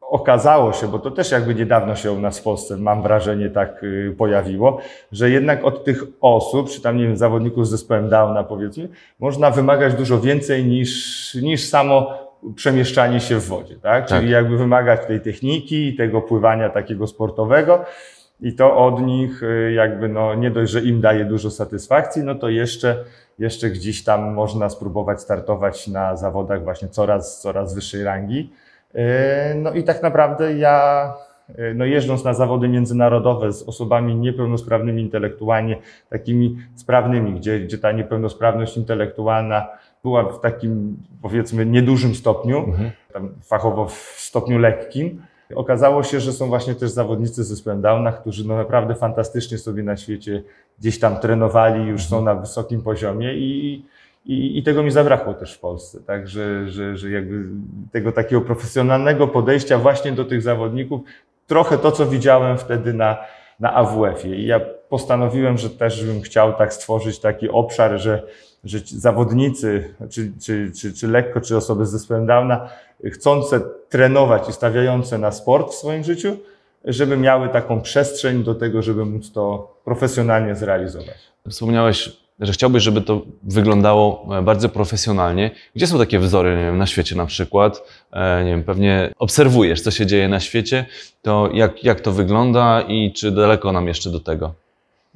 okazało 0.00 0.72
się, 0.72 0.88
bo 0.88 0.98
to 0.98 1.10
też 1.10 1.30
jakby 1.30 1.54
niedawno 1.54 1.96
się 1.96 2.12
u 2.12 2.20
nas 2.20 2.38
w 2.38 2.42
Polsce, 2.42 2.76
mam 2.76 3.02
wrażenie, 3.02 3.50
tak 3.50 3.82
y, 3.82 4.14
pojawiło, 4.18 4.78
że 5.12 5.30
jednak 5.30 5.64
od 5.64 5.84
tych 5.84 6.04
osób, 6.20 6.70
czy 6.70 6.82
tam, 6.82 6.96
nie 6.96 7.06
wiem, 7.06 7.16
zawodników 7.16 7.66
z 7.66 7.70
zespołem 7.70 8.08
Downa 8.08 8.44
powiedzmy, 8.44 8.88
można 9.20 9.50
wymagać 9.50 9.94
dużo 9.94 10.20
więcej 10.20 10.64
niż, 10.64 11.34
niż 11.34 11.68
samo 11.68 12.10
przemieszczanie 12.56 13.20
się 13.20 13.36
w 13.36 13.46
wodzie, 13.48 13.76
tak? 13.76 14.06
Czyli 14.06 14.20
Tak. 14.20 14.30
jakby 14.30 14.56
wymagać 14.56 15.06
tej 15.06 15.20
techniki 15.20 15.88
i 15.88 15.96
tego 15.96 16.20
pływania 16.20 16.68
takiego 16.70 17.06
sportowego 17.06 17.84
i 18.40 18.52
to 18.52 18.76
od 18.76 19.02
nich 19.02 19.42
y, 19.42 19.72
jakby 19.72 20.08
no 20.08 20.34
nie 20.34 20.50
dość, 20.50 20.72
że 20.72 20.80
im 20.80 21.00
daje 21.00 21.24
dużo 21.24 21.50
satysfakcji, 21.50 22.22
no 22.22 22.34
to 22.34 22.48
jeszcze, 22.48 23.04
jeszcze 23.42 23.70
gdzieś 23.70 24.04
tam 24.04 24.32
można 24.34 24.68
spróbować 24.68 25.20
startować 25.20 25.88
na 25.88 26.16
zawodach 26.16 26.64
właśnie 26.64 26.88
coraz, 26.88 27.40
coraz 27.40 27.74
wyższej 27.74 28.04
rangi. 28.04 28.52
Yy, 28.94 29.00
No 29.56 29.72
i 29.72 29.84
tak 29.84 30.02
naprawdę 30.02 30.54
ja, 30.58 31.14
yy, 31.58 31.74
no 31.74 31.84
jeżdżąc 31.84 32.24
na 32.24 32.34
zawody 32.34 32.68
międzynarodowe 32.68 33.52
z 33.52 33.62
osobami 33.62 34.14
niepełnosprawnymi 34.16 35.02
intelektualnie, 35.02 35.76
takimi 36.10 36.56
sprawnymi, 36.74 37.32
gdzie, 37.40 37.60
gdzie 37.60 37.78
ta 37.78 37.92
niepełnosprawność 37.92 38.76
intelektualna 38.76 39.66
była 40.02 40.24
w 40.32 40.40
takim 40.40 40.96
powiedzmy 41.22 41.66
niedużym 41.66 42.14
stopniu, 42.14 42.58
Mhm. 42.58 42.90
tam 43.12 43.34
fachowo 43.42 43.86
w 43.86 44.14
stopniu 44.18 44.58
lekkim, 44.58 45.22
okazało 45.54 46.02
się, 46.02 46.20
że 46.20 46.32
są 46.32 46.46
właśnie 46.48 46.74
też 46.74 46.90
zawodnicy 46.90 47.44
z 47.44 47.48
zespołem 47.48 47.82
Downa, 47.82 48.12
którzy 48.12 48.48
no 48.48 48.56
naprawdę 48.56 48.94
fantastycznie 48.94 49.58
sobie 49.58 49.82
na 49.82 49.96
świecie 49.96 50.42
gdzieś 50.78 50.98
tam 50.98 51.16
trenowali, 51.16 51.86
już 51.86 52.04
są 52.04 52.22
na 52.22 52.34
wysokim 52.34 52.82
poziomie 52.82 53.34
i, 53.34 53.82
i, 54.26 54.58
i 54.58 54.62
tego 54.62 54.82
mi 54.82 54.90
zabrakło 54.90 55.34
też 55.34 55.54
w 55.54 55.60
Polsce, 55.60 55.98
tak, 56.06 56.28
że, 56.28 56.68
że, 56.68 56.96
że 56.96 57.10
jakby 57.10 57.44
tego 57.92 58.12
takiego 58.12 58.40
profesjonalnego 58.40 59.28
podejścia 59.28 59.78
właśnie 59.78 60.12
do 60.12 60.24
tych 60.24 60.42
zawodników, 60.42 61.00
trochę 61.46 61.78
to, 61.78 61.92
co 61.92 62.06
widziałem 62.06 62.58
wtedy 62.58 62.94
na, 62.94 63.16
na 63.60 63.74
AWF-ie 63.74 64.36
i 64.36 64.46
ja 64.46 64.60
postanowiłem, 64.88 65.58
że 65.58 65.70
też 65.70 66.04
bym 66.04 66.20
chciał 66.20 66.52
tak 66.52 66.74
stworzyć 66.74 67.18
taki 67.18 67.48
obszar, 67.48 68.00
że, 68.00 68.22
że 68.64 68.78
zawodnicy, 68.78 69.94
czy, 70.10 70.32
czy, 70.40 70.72
czy, 70.80 70.94
czy 70.94 71.08
lekko, 71.08 71.40
czy 71.40 71.56
osoby 71.56 71.86
z 71.86 71.90
zespołem 71.90 72.26
Downa, 72.26 72.68
chcące 73.12 73.60
trenować 73.88 74.48
i 74.48 74.52
stawiające 74.52 75.18
na 75.18 75.32
sport 75.32 75.70
w 75.70 75.74
swoim 75.74 76.04
życiu, 76.04 76.36
żeby 76.84 77.16
miały 77.16 77.48
taką 77.48 77.80
przestrzeń 77.80 78.44
do 78.44 78.54
tego, 78.54 78.82
żeby 78.82 79.04
móc 79.04 79.32
to 79.32 79.74
profesjonalnie 79.84 80.54
zrealizować. 80.54 81.16
Wspomniałeś 81.48 82.22
że 82.42 82.52
chciałbyś, 82.52 82.82
żeby 82.82 83.00
to 83.00 83.22
wyglądało 83.42 84.28
e, 84.38 84.42
bardzo 84.42 84.68
profesjonalnie. 84.68 85.50
Gdzie 85.76 85.86
są 85.86 85.98
takie 85.98 86.18
wzory 86.18 86.56
nie 86.56 86.64
wiem, 86.64 86.78
na 86.78 86.86
świecie 86.86 87.16
na 87.16 87.26
przykład? 87.26 87.82
E, 88.12 88.44
Nie 88.44 88.50
wiem, 88.50 88.64
pewnie 88.64 89.12
obserwujesz, 89.18 89.80
co 89.80 89.90
się 89.90 90.06
dzieje 90.06 90.28
na 90.28 90.40
świecie, 90.40 90.86
to 91.22 91.50
jak, 91.54 91.84
jak 91.84 92.00
to 92.00 92.12
wygląda 92.12 92.80
i 92.88 93.12
czy 93.12 93.30
daleko 93.30 93.72
nam 93.72 93.88
jeszcze 93.88 94.10
do 94.10 94.20
tego? 94.20 94.54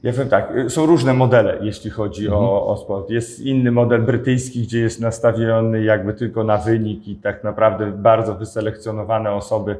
Ja 0.07 0.13
powiem 0.13 0.29
tak, 0.29 0.57
y, 0.57 0.71
są 0.71 0.87
różne 0.87 1.15
modele, 1.15 1.59
jeśli 1.61 1.91
chodzi 1.91 2.27
Mhm. 2.27 2.43
o, 2.45 2.67
o 2.67 2.77
sport. 2.77 3.11
Jest 3.11 3.41
inny 3.41 3.71
model 3.73 4.03
brytyjski, 4.03 4.63
gdzie 4.63 4.81
jest 4.81 5.01
nastawiony 5.01 5.83
jakby 5.83 6.15
tylko 6.15 6.45
na 6.45 6.57
wynik 6.59 7.09
i 7.09 7.17
tak 7.17 7.45
naprawdę 7.45 7.87
bardzo 7.87 8.35
wyselekcjonowane 8.35 9.33
osoby, 9.33 9.77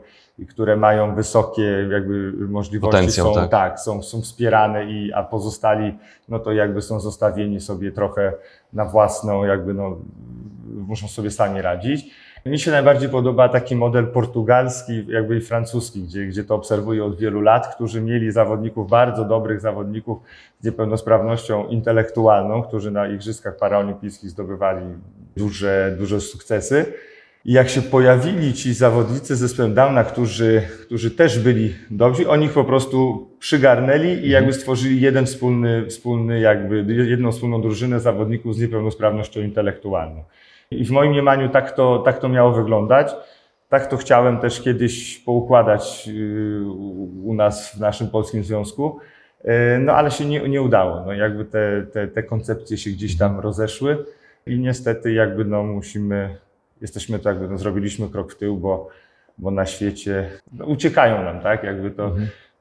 które 0.49 0.77
mają 0.77 1.15
wysokie 1.15 1.63
jakby 1.91 2.33
możliwości 2.33 2.97
Potencjał, 2.97 3.35
są, 3.35 3.49
tak. 3.49 3.81
są, 3.81 4.03
są 4.03 4.21
wspierane, 4.23 4.85
i, 4.85 5.13
a 5.13 5.23
pozostali 5.23 5.95
no 6.29 6.39
to 6.39 6.53
jakby 6.53 6.83
są 6.83 7.01
zostawieni 7.01 7.61
sobie 7.61 7.93
trochę 7.93 8.33
na 8.73 8.85
własną, 8.85 9.45
jakby 9.45 9.75
no, 9.75 9.97
muszą 10.75 11.09
sobie 11.09 11.31
sami 11.31 11.63
radzić. 11.63 12.11
Mi 12.47 12.59
się 12.59 12.71
najbardziej 12.71 13.09
podoba 13.09 13.49
taki 13.49 13.77
model 13.77 14.07
portugalski, 14.07 15.07
jakby 15.09 15.37
i 15.37 15.41
francuski, 15.41 16.03
gdzie, 16.03 16.27
gdzie 16.27 16.45
to 16.45 16.55
obserwuję 16.55 17.05
od 17.05 17.19
wielu 17.19 17.41
lat, 17.41 17.75
którzy 17.75 18.01
mieli 18.01 18.33
zawodników, 18.33 18.91
bardzo 18.91 19.25
dobrych 19.25 19.61
zawodników 19.61 20.19
z 20.61 20.65
niepełnosprawnością 20.65 21.67
intelektualną, 21.67 22.63
którzy 22.63 22.91
na 22.91 23.09
Igrzyskach 23.09 23.57
Paraolimpijskich 23.57 24.31
zdobywali 24.31 24.87
duże, 25.37 25.97
duże 25.99 26.21
sukcesy. 26.21 26.93
I 27.45 27.53
jak 27.53 27.69
się 27.69 27.83
pojawili 27.83 28.55
ci 28.55 28.75
zawodnicy 28.75 29.37
z 29.37 29.39
zespołem 29.39 29.75
Downa, 29.75 30.05
którzy, 30.05 30.63
którzy 30.83 31.11
też 31.11 31.39
byli 31.39 31.75
dobrzy, 31.91 32.29
oni 32.29 32.47
ich 32.47 32.53
po 32.53 32.65
prostu 32.65 33.29
przygarnęli 33.39 34.09
i 34.09 34.31
jakby 34.31 34.53
stworzyli 34.53 35.01
jeden 35.01 35.27
wspólny, 35.27 35.87
wspólny 35.87 36.41
jakby, 36.41 36.85
jedną 37.07 37.33
wspólną 37.33 37.63
drużynę 37.63 38.01
zawodników 38.01 38.57
z 38.57 38.61
niepełnosprawnością 38.61 39.41
intelektualną. 39.41 40.25
I 40.71 40.85
w 40.85 40.91
moim 40.91 41.11
mniemaniu 41.11 41.49
tak 41.49 41.73
to, 41.73 41.99
tak 41.99 42.19
to 42.19 42.29
miało 42.29 42.53
wyglądać. 42.53 43.15
Tak 43.69 43.87
to 43.87 43.97
chciałem 43.97 44.39
też 44.39 44.63
kiedyś 44.63 45.19
poukładać 45.19 46.07
yy, 46.07 46.67
u 47.25 47.35
nas 47.35 47.75
w 47.75 47.81
naszym 47.81 48.09
polskim 48.09 48.45
związku. 48.45 48.99
Yy, 49.45 49.51
No 49.79 49.93
ale 49.93 50.11
się 50.11 50.25
nie, 50.25 50.49
nie 50.49 50.63
udało. 50.63 51.03
No, 51.07 51.13
jakby 51.13 51.45
te, 51.45 51.87
te, 51.93 52.09
te 52.09 52.23
koncepcje 52.23 52.79
się 52.79 52.91
gdzieś 52.91 53.19
tam 53.19 53.41
rozeszły 53.41 54.05
i 54.47 54.59
niestety 54.59 55.13
jakby 55.13 55.45
no 55.45 55.63
musimy, 55.63 56.37
jesteśmy 56.81 57.19
jakby 57.25 57.49
no, 57.49 57.59
zrobiliśmy 57.59 58.09
krok 58.09 58.33
w 58.33 58.37
tył, 58.37 58.57
bo, 58.57 58.89
bo 59.39 59.51
na 59.51 59.67
świecie 59.67 60.31
no, 60.53 60.65
uciekają 60.65 61.25
nam, 61.25 61.41
tak? 61.41 61.63
Jakby 61.65 61.91
to, 61.91 62.17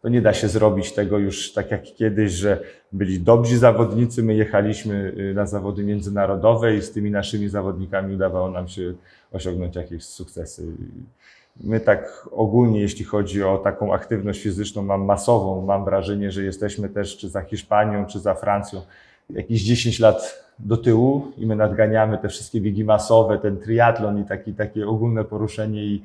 to 0.06 0.10
nie 0.10 0.22
da 0.22 0.34
się 0.34 0.48
zrobić 0.48 0.94
tego 0.94 1.18
już 1.18 1.54
tak 1.54 1.72
jak 1.72 1.84
kiedyś, 1.84 2.32
że 2.32 2.60
byli 2.92 3.20
dobrzy 3.20 3.58
zawodnicy, 3.58 4.24
my 4.24 4.36
jechaliśmy 4.36 5.14
y, 5.18 5.34
na 5.34 5.46
zawody 5.46 5.84
międzynarodowe 5.84 6.76
i 6.76 6.82
z 6.82 6.92
tymi 6.92 7.12
naszymi 7.12 7.50
zawodnikami 7.50 8.16
udawało 8.16 8.52
nam 8.52 8.68
się 8.68 8.94
osiągnąć 9.32 9.76
jakieś 9.76 10.04
sukcesy. 10.04 10.64
My 11.64 11.80
tak 11.80 12.30
ogólnie, 12.32 12.82
jeśli 12.82 13.06
chodzi 13.06 13.44
o 13.44 13.58
taką 13.58 13.94
aktywność 13.94 14.42
fizyczną, 14.42 14.82
mam 14.82 15.06
masową, 15.06 15.66
mam 15.66 15.86
wrażenie, 15.86 16.32
że 16.32 16.44
jesteśmy 16.44 16.90
też 16.90 17.18
czy 17.18 17.30
za 17.30 17.42
Hiszpanią, 17.42 18.06
czy 18.06 18.20
za 18.20 18.36
Francją 18.36 18.82
jakieś 19.30 19.62
10 19.62 20.00
lat 20.00 20.44
do 20.60 20.78
tyłu 20.78 21.32
i 21.38 21.46
my 21.46 21.56
nadganiamy 21.56 22.18
te 22.18 22.30
wszystkie 22.30 22.62
biegi 22.62 22.84
masowe, 22.84 23.38
ten 23.38 23.58
triatlon 23.58 24.22
i 24.22 24.26
taki, 24.26 24.54
takie 24.54 24.88
ogólne 24.88 25.24
poruszenie 25.24 25.84
i, 25.84 26.02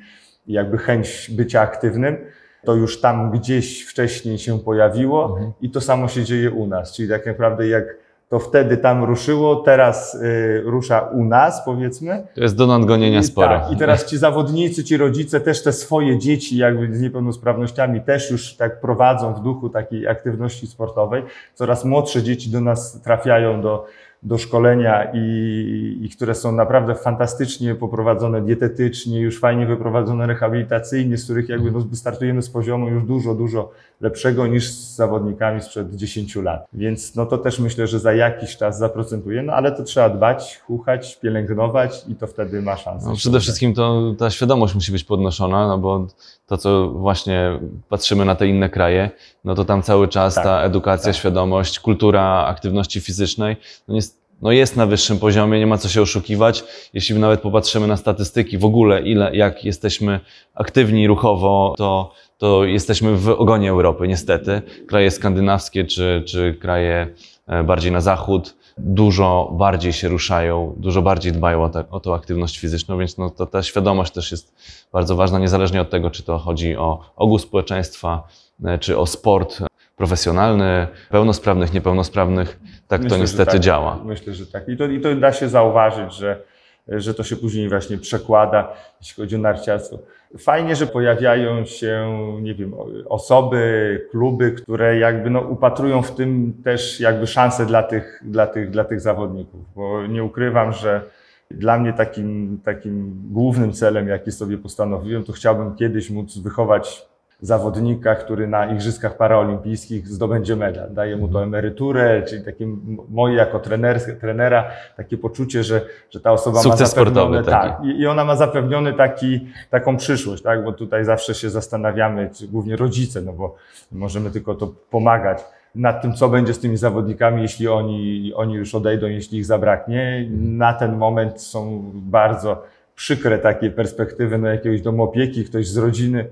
i 0.47 0.52
jakby 0.52 0.78
chęć 0.78 1.30
bycia 1.30 1.61
aktywnym. 1.61 2.16
To 2.64 2.74
już 2.74 3.00
tam 3.00 3.30
gdzieś 3.30 3.82
wcześniej 3.86 4.38
się 4.38 4.58
pojawiło 4.58 5.24
Mhm. 5.24 5.52
i 5.60 5.70
to 5.70 5.80
samo 5.80 6.08
się 6.08 6.24
dzieje 6.24 6.50
u 6.50 6.66
nas. 6.66 6.92
Czyli 6.96 7.08
tak 7.08 7.26
naprawdę 7.26 7.68
jak 7.68 7.84
to 8.28 8.38
wtedy 8.38 8.76
tam 8.76 9.04
ruszyło, 9.04 9.56
teraz 9.56 10.14
y, 10.14 10.62
rusza 10.64 11.00
u 11.00 11.24
nas, 11.24 11.62
powiedzmy. 11.64 12.26
To 12.34 12.40
jest 12.40 12.56
do 12.56 12.66
nadgonienia 12.66 13.22
spore. 13.22 13.48
tak, 13.60 13.72
I 13.72 13.76
teraz 13.76 14.06
ci 14.06 14.18
zawodnicy, 14.18 14.84
ci 14.84 14.96
rodzice 14.96 15.40
też 15.40 15.62
te 15.62 15.72
swoje 15.72 16.18
dzieci 16.18 16.56
jakby 16.56 16.94
z 16.96 17.00
niepełnosprawnościami 17.00 18.00
też 18.00 18.30
już 18.30 18.54
tak 18.56 18.80
prowadzą 18.80 19.34
w 19.34 19.40
duchu 19.40 19.68
takiej 19.68 20.08
aktywności 20.08 20.66
sportowej. 20.66 21.22
Coraz 21.54 21.84
młodsze 21.84 22.22
dzieci 22.22 22.50
do 22.50 22.60
nas 22.60 23.00
trafiają 23.02 23.60
do, 23.62 23.86
do 24.22 24.38
szkolenia 24.38 25.04
i, 25.14 25.98
i 26.02 26.10
które 26.10 26.34
są 26.34 26.52
naprawdę 26.52 26.94
fantastycznie 26.94 27.74
poprowadzone 27.74 28.42
dietetycznie, 28.42 29.20
już 29.20 29.40
fajnie 29.40 29.66
wyprowadzone 29.66 30.26
rehabilitacyjnie, 30.26 31.16
z 31.16 31.24
których 31.24 31.48
jakby 31.48 31.70
no, 31.70 31.86
startujemy 31.92 32.42
z 32.42 32.50
poziomu 32.50 32.88
już 32.88 33.04
dużo, 33.04 33.34
dużo 33.34 33.70
lepszego 34.00 34.46
niż 34.46 34.70
z 34.70 34.96
zawodnikami 34.96 35.62
sprzed 35.62 35.94
10 35.96 36.36
lat. 36.36 36.66
Więc 36.72 37.16
no 37.16 37.26
to 37.26 37.38
też 37.38 37.58
myślę, 37.58 37.86
że 37.86 37.98
za 37.98 38.12
jakiś 38.12 38.56
czas 38.56 38.78
zaprocentuje, 38.78 39.42
no 39.42 39.52
ale 39.52 39.72
to 39.72 39.82
trzeba 39.82 40.10
dbać, 40.10 40.60
chuchać, 40.66 41.18
pielęgnować 41.22 42.04
i 42.08 42.14
to 42.14 42.26
wtedy 42.26 42.62
ma 42.62 42.76
szansę. 42.76 43.08
No, 43.08 43.16
przede 43.16 43.40
wszystkim 43.40 43.74
to 43.74 44.14
ta 44.18 44.30
świadomość 44.30 44.74
musi 44.74 44.92
być 44.92 45.04
podnoszona, 45.04 45.68
no 45.68 45.78
bo 45.78 46.06
to, 46.46 46.56
co 46.56 46.88
właśnie 46.88 47.60
patrzymy 47.88 48.24
na 48.24 48.34
te 48.34 48.46
inne 48.46 48.68
kraje, 48.68 49.10
no 49.44 49.54
to 49.54 49.64
tam 49.64 49.82
cały 49.82 50.08
czas 50.08 50.34
Tak, 50.34 50.44
ta 50.44 50.62
edukacja, 50.62 51.12
tak. 51.12 51.16
świadomość, 51.16 51.80
kultura 51.80 52.44
aktywności 52.46 53.00
fizycznej 53.00 53.56
no 53.88 53.94
jest, 53.94 54.09
no 54.42 54.52
jest 54.52 54.76
na 54.76 54.87
wyższym 54.87 55.18
poziomie, 55.18 55.59
nie 55.59 55.66
ma 55.66 55.78
co 55.78 55.88
się 55.88 56.02
oszukiwać. 56.02 56.64
Jeśli 56.92 57.18
nawet 57.18 57.40
popatrzymy 57.40 57.87
na 57.87 57.97
statystyki, 57.97 58.59
w 58.59 58.64
ogóle 58.64 59.02
ile, 59.02 59.37
jak 59.37 59.64
jesteśmy 59.64 60.20
aktywni 60.54 61.06
ruchowo, 61.06 61.75
to, 61.78 62.12
to 62.38 62.64
jesteśmy 62.64 63.16
w 63.16 63.28
ogonie 63.28 63.70
Europy, 63.70 64.09
niestety. 64.09 64.62
Kraje 64.87 65.11
skandynawskie 65.11 65.85
czy, 65.85 66.23
czy 66.26 66.59
kraje 66.61 67.14
e, 67.47 67.62
bardziej 67.64 67.92
na 67.92 68.00
zachód 68.00 68.61
dużo 68.78 69.50
bardziej 69.52 69.92
się 69.92 70.09
ruszają, 70.09 70.75
dużo 70.76 71.02
bardziej 71.02 71.32
dbają 71.32 71.64
o, 71.64 71.68
te, 71.68 71.85
o 71.90 72.00
tą 72.00 72.14
aktywność 72.14 72.59
fizyczną, 72.59 72.99
więc 72.99 73.18
no, 73.18 73.30
to, 73.30 73.47
ta 73.47 73.62
świadomość 73.62 74.12
też 74.12 74.30
jest 74.30 74.54
bardzo 74.92 75.16
ważna, 75.16 75.38
niezależnie 75.38 75.80
od 75.80 75.90
tego, 75.90 76.11
czy 76.11 76.23
to 76.23 76.38
chodzi 76.38 76.76
o 76.76 77.12
ogół 77.16 77.38
społeczeństwa, 77.38 78.28
e, 78.64 78.78
czy 78.78 78.99
o 78.99 79.06
sport 79.06 79.62
profesjonalny, 79.97 80.87
pełnosprawnych, 81.11 81.73
niepełnosprawnych. 81.73 82.61
Tak 82.90 83.02
Myślę, 83.02 83.16
to 83.16 83.23
niestety 83.23 83.52
tak. 83.52 83.61
działa. 83.61 83.99
Myślę, 84.04 84.32
że 84.32 84.47
tak. 84.47 84.68
I 84.68 84.76
to, 84.76 84.85
I 84.85 85.00
to 85.00 85.14
da 85.14 85.32
się 85.32 85.49
zauważyć, 85.49 86.14
że, 86.14 86.42
że 86.88 87.14
to 87.14 87.25
się 87.25 87.37
później 87.37 87.68
właśnie 87.68 87.99
przekłada, 87.99 88.73
jeśli 89.00 89.23
chodzi 89.23 89.37
o 89.37 89.38
narciarstwo. 89.38 89.99
Fajnie, 90.38 90.76
że 90.76 90.87
pojawiają 90.87 91.64
się, 91.64 92.18
nie 92.42 92.54
wiem, 92.54 92.75
osoby, 93.09 94.06
kluby, 94.11 94.52
które 94.52 94.99
jakby 94.99 95.30
no, 95.30 95.40
upatrują 95.40 96.02
w 96.02 96.14
tym 96.14 96.52
też 96.64 97.00
jakby 97.00 97.26
szansę 97.26 97.66
dla 97.66 97.82
tych, 97.82 98.23
dla 98.25 98.47
tych, 98.47 98.70
dla 98.70 98.85
tych 98.85 99.00
zawodników, 99.00 99.61
bo 99.75 100.06
nie 100.06 100.25
ukrywam, 100.25 100.73
że 100.73 101.02
dla 101.50 101.78
mnie 101.78 101.92
takim, 101.92 102.61
takim 102.64 103.23
głównym 103.30 103.73
celem, 103.73 104.09
jaki 104.09 104.32
sobie 104.32 104.59
postanowiłem, 104.59 105.25
to 105.25 105.32
chciałbym 105.32 105.75
kiedyś 105.76 106.11
móc 106.11 106.38
wychować 106.38 107.06
zawodnika, 107.40 108.14
który 108.14 108.47
na 108.49 108.73
Igrzyskach 108.73 109.16
Paraolimpijskich 109.16 110.09
zdobędzie 110.09 110.56
medal. 110.56 110.94
Daje 110.94 111.16
mu 111.16 111.28
to 111.28 111.42
emeryturę, 111.42 112.23
czyli 112.23 112.44
takie 112.44 112.66
moje 113.09 113.35
jako 113.35 113.59
trener, 113.59 114.18
trenera 114.20 114.70
takie 114.97 115.18
poczucie, 115.18 115.64
że, 115.64 115.80
że 116.11 116.20
ta 116.20 116.32
osoba 116.32 116.61
Sukces 116.61 116.97
ma 116.97 117.04
taki. 117.04 117.50
tak, 117.50 117.85
i, 117.85 118.00
i 118.00 118.06
ona 118.06 118.25
ma 118.25 118.37
zapewniony 118.37 118.92
taki, 118.92 119.47
taką 119.70 119.97
przyszłość, 119.97 120.42
tak, 120.42 120.64
bo 120.64 120.73
tutaj 120.73 121.04
zawsze 121.04 121.35
się 121.35 121.50
zastanawiamy, 121.50 122.30
czy 122.35 122.49
głównie 122.49 122.76
rodzice, 122.76 123.20
no 123.23 123.32
bo 123.32 123.56
możemy 123.92 124.30
tylko 124.30 124.54
to 124.54 124.73
pomagać 124.90 125.44
nad 125.75 126.02
tym, 126.02 126.14
co 126.14 126.28
będzie 126.28 126.54
z 126.54 126.61
tymi 126.61 126.76
zawodnikami, 126.76 127.42
jeśli 127.42 127.68
oni, 127.68 128.32
oni 128.35 128.54
już 128.54 128.75
odejdą, 128.75 129.06
jeśli 129.06 129.38
ich 129.38 129.47
zabraknie. 129.47 130.28
Na 130.40 130.73
ten 130.73 130.97
moment 130.97 131.42
są 131.42 131.90
bardzo 131.94 132.62
przykre 132.94 133.38
takie 133.38 133.70
perspektywy 133.70 134.38
no, 134.38 134.49
jakiegoś 134.49 134.80
domu 134.80 135.02
opieki, 135.02 135.44
ktoś 135.44 135.68
z 135.68 135.76
rodziny, 135.76 136.26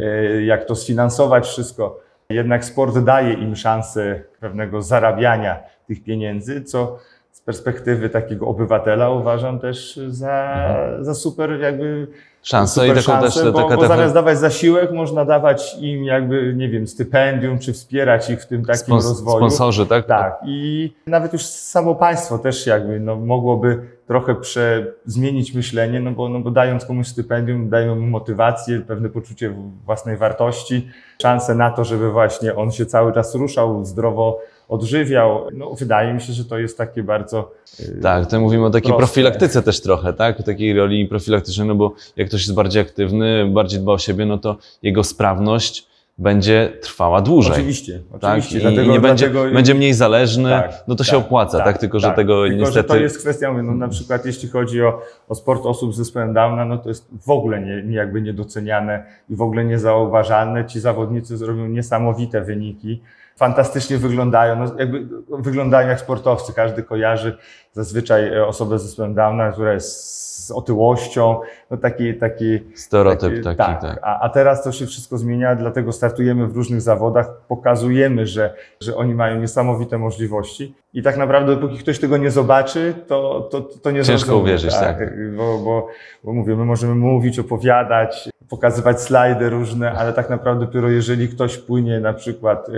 e, 0.00 0.42
jak 0.42 0.64
to 0.64 0.76
sfinansować 0.76 1.46
wszystko. 1.46 2.00
Jednak 2.30 2.64
sport 2.64 2.98
daje 2.98 3.32
im 3.32 3.56
szansę 3.56 4.20
pewnego 4.40 4.82
zarabiania 4.82 5.58
tych 5.86 6.04
pieniędzy, 6.04 6.62
co 6.62 6.98
z 7.32 7.40
perspektywy 7.40 8.08
takiego 8.08 8.46
obywatela 8.46 9.10
uważam 9.10 9.58
też 9.60 10.00
za, 10.08 10.56
za 11.00 11.14
super 11.14 11.60
jakby 11.60 12.06
Szansa 12.46 12.74
super 12.74 12.86
i 12.86 13.00
taką 13.00 13.20
szansę, 13.20 13.42
też 13.42 13.52
bo, 13.52 13.62
taka, 13.62 13.76
bo 13.76 13.86
zamiast 13.86 14.14
dawać 14.14 14.38
zasiłek, 14.38 14.92
można 14.92 15.24
dawać 15.24 15.76
im 15.80 16.04
jakby, 16.04 16.54
nie 16.56 16.68
wiem, 16.68 16.86
stypendium, 16.86 17.58
czy 17.58 17.72
wspierać 17.72 18.30
ich 18.30 18.42
w 18.42 18.46
tym 18.46 18.64
takim 18.64 18.94
spons- 18.94 19.08
rozwoju. 19.08 19.36
sponsorzy, 19.36 19.86
tak? 19.86 20.06
Tak, 20.06 20.38
i 20.46 20.92
nawet 21.06 21.32
już 21.32 21.42
samo 21.42 21.94
państwo 21.94 22.38
też 22.38 22.66
jakby 22.66 23.00
no, 23.00 23.16
mogłoby 23.16 23.95
trochę 24.08 24.34
prze, 24.34 24.92
zmienić 25.06 25.54
myślenie, 25.54 26.00
no 26.00 26.10
bo, 26.12 26.28
no 26.28 26.40
bo 26.40 26.50
dając 26.50 26.84
komuś 26.84 27.06
stypendium, 27.06 27.68
dają 27.68 27.96
mu 27.96 28.06
motywację, 28.06 28.80
pewne 28.80 29.08
poczucie 29.08 29.54
własnej 29.86 30.16
wartości, 30.16 30.88
szansę 31.22 31.54
na 31.54 31.70
to, 31.70 31.84
żeby 31.84 32.10
właśnie 32.12 32.54
on 32.54 32.72
się 32.72 32.86
cały 32.86 33.12
czas 33.12 33.34
ruszał, 33.34 33.84
zdrowo 33.84 34.40
odżywiał. 34.68 35.46
No, 35.52 35.74
wydaje 35.74 36.14
mi 36.14 36.20
się, 36.20 36.32
że 36.32 36.44
to 36.44 36.58
jest 36.58 36.78
takie 36.78 37.02
bardzo. 37.02 37.52
yy, 37.78 38.00
Tak, 38.02 38.24
tutaj 38.24 38.40
mówimy 38.40 38.64
o 38.66 38.70
takiej 38.70 38.88
Proste. 38.88 38.98
profilaktyce 39.06 39.62
też 39.62 39.80
trochę, 39.80 40.12
tak? 40.12 40.40
O 40.40 40.42
takiej 40.42 40.74
roli 40.74 41.06
profilaktycznej, 41.06 41.68
no 41.68 41.74
bo 41.74 41.92
jak 42.16 42.28
ktoś 42.28 42.40
jest 42.40 42.54
bardziej 42.54 42.82
aktywny, 42.82 43.50
bardziej 43.52 43.80
dba 43.80 43.92
o 43.92 43.98
siebie, 43.98 44.26
no 44.26 44.38
to 44.38 44.56
jego 44.82 45.04
sprawność 45.04 45.86
będzie 46.18 46.72
trwała 46.82 47.20
dłużej. 47.20 47.52
Oczywiście, 47.52 48.00
Tak? 48.20 48.30
oczywiście. 48.30 48.58
I, 48.58 48.60
dlatego, 48.60 48.82
i 48.82 48.88
nie 48.88 49.00
będzie, 49.00 49.30
dlatego, 49.30 49.54
będzie 49.54 49.74
mniej 49.74 49.94
zależny, 49.94 50.50
Tak, 50.50 50.84
no 50.88 50.94
to 50.94 51.04
się 51.04 51.16
tak, 51.16 51.20
opłaca, 51.20 51.60
tak? 51.60 51.78
Tylko, 51.78 52.00
że 52.00 52.06
tak. 52.06 52.16
tego 52.16 52.42
Tylko, 52.42 52.56
niestety... 52.56 52.74
że 52.74 52.84
to 52.84 52.96
jest 52.96 53.18
kwestia, 53.18 53.52
no 53.52 53.74
na 53.74 53.88
przykład 53.88 54.26
jeśli 54.26 54.48
chodzi 54.48 54.82
o, 54.82 55.02
o 55.28 55.34
sport 55.34 55.66
osób 55.66 55.94
z 55.94 55.96
zespołem 55.96 56.34
Downa, 56.34 56.64
no 56.64 56.78
to 56.78 56.88
jest 56.88 57.08
w 57.26 57.30
ogóle 57.30 57.60
nie, 57.60 57.82
nie 57.82 57.96
jakby 57.96 58.22
niedoceniane 58.22 59.04
i 59.30 59.36
w 59.36 59.42
ogóle 59.42 59.64
niezauważalne. 59.64 60.64
Ci 60.64 60.80
zawodnicy 60.80 61.36
zrobią 61.36 61.66
niesamowite 61.66 62.40
wyniki. 62.40 63.02
Fantastycznie 63.36 63.98
wyglądają, 63.98 64.56
no 64.56 64.78
jakby 64.78 65.08
wyglądają 65.30 65.88
jak 65.88 66.00
sportowcy. 66.00 66.52
Każdy 66.52 66.82
kojarzy 66.82 67.36
zazwyczaj 67.72 68.34
e, 68.34 68.46
osobę 68.46 68.78
z 68.78 68.82
zespołem 68.82 69.14
Downa, 69.14 69.52
która 69.52 69.72
jest 69.72 70.35
z 70.46 70.50
otyłością, 70.50 71.40
no 71.70 71.76
taki, 71.76 72.14
taki 72.14 72.58
Stereotyp 72.74 73.44
taki, 73.44 73.56
tak. 73.56 73.80
tak. 73.80 73.98
A, 74.02 74.20
a 74.20 74.28
teraz 74.28 74.64
to 74.64 74.72
się 74.72 74.86
wszystko 74.86 75.18
zmienia, 75.18 75.56
dlatego 75.56 75.92
startujemy 75.92 76.46
w 76.46 76.56
różnych 76.56 76.80
zawodach, 76.80 77.30
pokazujemy, 77.48 78.26
że, 78.26 78.54
że 78.80 78.96
oni 78.96 79.14
mają 79.14 79.40
niesamowite 79.40 79.98
możliwości 79.98 80.74
i 80.94 81.02
tak 81.02 81.16
naprawdę 81.16 81.56
dopóki 81.56 81.78
ktoś 81.78 81.98
tego 81.98 82.16
nie 82.16 82.30
zobaczy, 82.30 82.94
to, 83.06 83.48
to, 83.50 83.60
to 83.60 83.90
nie 83.90 84.04
Ciężko 84.04 84.26
zrozumie, 84.26 84.42
uwierzyć, 84.42 84.74
tak. 84.74 84.96
Bo, 85.36 85.58
bo, 85.58 85.88
bo 86.24 86.32
mówię, 86.32 86.56
my 86.56 86.64
możemy 86.64 86.94
mówić, 86.94 87.38
opowiadać, 87.38 88.28
pokazywać 88.48 89.02
slajdy 89.02 89.50
różne, 89.50 89.92
ale 89.92 90.12
tak 90.12 90.30
naprawdę 90.30 90.66
dopiero 90.66 90.88
jeżeli 90.88 91.28
ktoś 91.28 91.56
płynie 91.58 92.00
na 92.00 92.12
przykład 92.12 92.68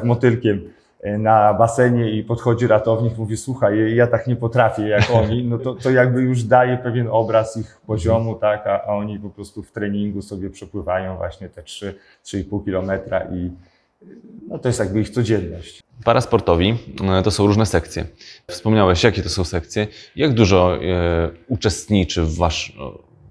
e, 0.00 0.04
motylkiem 0.04 0.70
na 1.02 1.54
basenie 1.54 2.10
i 2.10 2.24
podchodzi 2.24 2.66
ratownik, 2.66 3.18
mówi, 3.18 3.36
słuchaj, 3.36 3.94
ja 3.94 4.06
tak 4.06 4.26
nie 4.26 4.36
potrafię 4.36 4.88
jak 4.88 5.10
oni, 5.22 5.44
no 5.44 5.58
to, 5.58 5.74
to 5.74 5.90
jakby 5.90 6.22
już 6.22 6.42
daje 6.42 6.76
pewien 6.76 7.08
obraz 7.10 7.56
ich 7.56 7.80
poziomu, 7.86 8.34
tak, 8.34 8.66
a, 8.66 8.82
a 8.82 8.86
oni 8.86 9.18
po 9.18 9.30
prostu 9.30 9.62
w 9.62 9.72
treningu 9.72 10.22
sobie 10.22 10.50
przepływają 10.50 11.16
właśnie 11.16 11.48
te 11.48 11.62
3, 11.62 11.94
3,5 12.24 12.64
kilometra 12.64 13.20
i 13.20 13.50
no 14.48 14.58
to 14.58 14.68
jest 14.68 14.80
jakby 14.80 15.00
ich 15.00 15.10
codzienność. 15.10 15.82
Parasportowi 16.04 16.74
e, 17.04 17.22
to 17.22 17.30
są 17.30 17.46
różne 17.46 17.66
sekcje. 17.66 18.04
Wspomniałeś, 18.46 19.04
jakie 19.04 19.22
to 19.22 19.28
są 19.28 19.44
sekcje. 19.44 19.86
Jak 20.16 20.34
dużo 20.34 20.76
e, 20.76 20.80
uczestniczy 21.48 22.22
w, 22.22 22.36
wasz, 22.36 22.78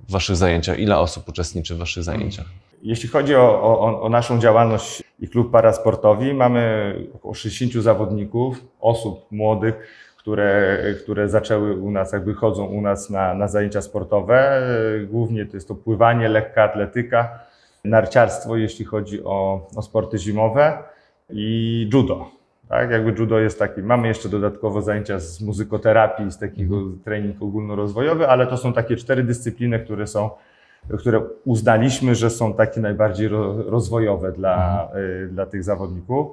w 0.08 0.12
waszych 0.12 0.36
zajęciach? 0.36 0.80
Ile 0.80 0.98
osób 0.98 1.30
uczestniczy 1.30 1.75
w 1.75 1.78
waszych 1.78 2.04
zajęciach? 2.04 2.46
Jeśli 2.82 3.10
chodzi 3.10 3.36
o, 3.36 3.62
o, 3.62 4.02
o 4.02 4.10
naszą 4.10 4.40
działalność 4.40 5.04
i 5.20 5.28
klub 5.28 5.52
parasportowi, 5.52 6.34
mamy 6.34 6.96
około 7.16 7.34
60 7.34 7.84
zawodników, 7.84 8.66
osób 8.80 9.32
młodych, 9.32 9.76
które, 10.18 10.78
które 11.04 11.30
zaczęły 11.30 11.76
u 11.76 11.92
nas, 11.92 12.14
jakby 12.14 12.34
chodzą 12.34 12.66
u 12.66 12.82
nas 12.82 13.10
na, 13.10 13.34
na 13.34 13.48
zajęcia 13.48 13.82
sportowe. 13.82 14.62
Głównie 15.10 15.46
to 15.46 15.58
jest 15.58 15.68
to 15.68 15.76
pływanie, 15.76 16.30
lekka 16.30 16.64
atletyka, 16.64 17.40
narciarstwo, 17.84 18.58
jeśli 18.58 18.86
chodzi 18.86 19.24
o, 19.24 19.68
o 19.76 19.82
sporty 19.82 20.18
zimowe 20.18 20.78
i 21.30 21.90
judo. 21.94 22.26
Tak, 22.70 22.92
jakby 22.92 23.12
judo 23.20 23.40
jest 23.40 23.60
taki, 23.60 23.82
mamy 23.82 24.08
jeszcze 24.08 24.30
dodatkowo 24.30 24.82
zajęcia 24.82 25.20
z 25.20 25.42
muzykoterapii, 25.42 26.32
z 26.32 26.38
takiego 26.38 26.76
trening 27.04 27.42
ogólnorozwojowy, 27.42 28.28
ale 28.28 28.48
to 28.48 28.58
są 28.58 28.74
takie 28.74 28.96
cztery 28.96 29.24
dyscypliny, 29.24 29.80
które 29.80 30.08
są 30.08 30.30
które 30.98 31.22
uznaliśmy, 31.46 32.16
że 32.16 32.30
są 32.30 32.54
takie 32.54 32.82
najbardziej 32.82 33.28
ro, 33.28 33.64
rozwojowe 33.64 34.32
dla, 34.32 34.88
y, 35.24 35.28
dla 35.28 35.46
tych 35.46 35.64
zawodników. 35.64 36.28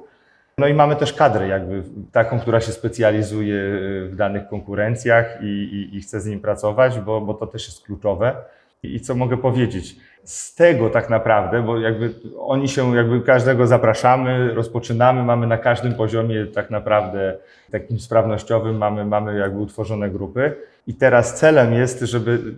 No 0.58 0.66
i 0.66 0.74
mamy 0.74 0.96
też 0.96 1.12
kadrę 1.12 1.48
jakby 1.48 1.82
taką, 2.12 2.40
która 2.40 2.60
się 2.60 2.72
specjalizuje 2.72 3.54
y, 3.54 4.08
w 4.12 4.16
danych 4.16 4.48
konkurencjach 4.48 5.38
i, 5.42 5.46
i, 5.46 5.96
i 5.96 6.00
chce 6.00 6.20
z 6.20 6.26
nim 6.26 6.40
pracować, 6.40 7.00
bo, 7.00 7.20
bo 7.20 7.34
to 7.34 7.46
też 7.46 7.66
jest 7.66 7.84
kluczowe. 7.84 8.36
I, 8.82 8.94
I 8.94 9.00
co 9.00 9.14
mogę 9.14 9.36
powiedzieć? 9.36 9.96
Z 10.24 10.54
tego 10.54 10.90
tak 10.90 11.10
naprawdę, 11.10 11.62
bo 11.62 11.78
jakby 11.78 12.14
oni 12.38 12.68
się, 12.68 12.96
jakby 12.96 13.20
każdego 13.20 13.66
zapraszamy, 13.66 14.54
rozpoczynamy, 14.54 15.24
mamy 15.24 15.46
na 15.46 15.58
każdym 15.58 15.94
poziomie 15.94 16.46
tak 16.46 16.70
naprawdę 16.70 17.36
takim 17.70 18.00
sprawnościowym, 18.00 18.76
mamy, 18.76 19.04
mamy 19.04 19.38
jakby 19.38 19.58
utworzone 19.58 20.10
grupy. 20.10 20.54
I 20.86 20.94
teraz 20.94 21.34
celem 21.34 21.72
jest, 21.72 22.00
żeby 22.00 22.54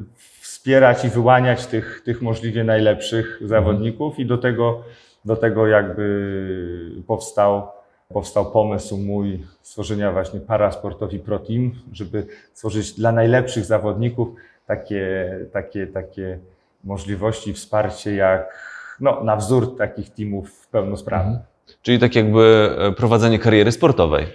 wspierać 0.61 1.05
i 1.05 1.09
wyłaniać 1.09 1.67
tych, 1.67 2.02
tych 2.05 2.23
możliwie 2.23 2.64
najlepszych 2.64 3.38
zawodników 3.45 4.19
i 4.19 4.26
do 4.26 4.38
tego, 4.38 4.83
do 5.25 5.37
tego 5.37 5.67
jakby 5.67 7.02
powstał, 7.07 7.69
powstał 8.09 8.50
pomysł 8.50 8.97
mój 8.97 9.47
stworzenia 9.62 10.12
właśnie 10.12 10.40
parasportowi 10.40 11.19
Pro 11.19 11.38
Team, 11.38 11.73
żeby 11.93 12.26
stworzyć 12.52 12.93
dla 12.93 13.12
najlepszych 13.12 13.64
zawodników 13.64 14.29
takie, 14.67 15.31
takie, 15.52 15.87
takie 15.87 16.38
możliwości, 16.85 17.52
wsparcie 17.52 18.15
jak 18.15 18.58
no, 19.00 19.25
na 19.25 19.37
wzór 19.37 19.76
takich 19.76 20.11
teamów 20.11 20.69
pełnosprawnych. 20.69 21.41
Czyli 21.82 21.99
tak 21.99 22.15
jakby 22.15 22.76
e, 22.78 22.93
prowadzenie 22.93 23.39
kariery 23.39 23.73
sportowej. 23.73 24.26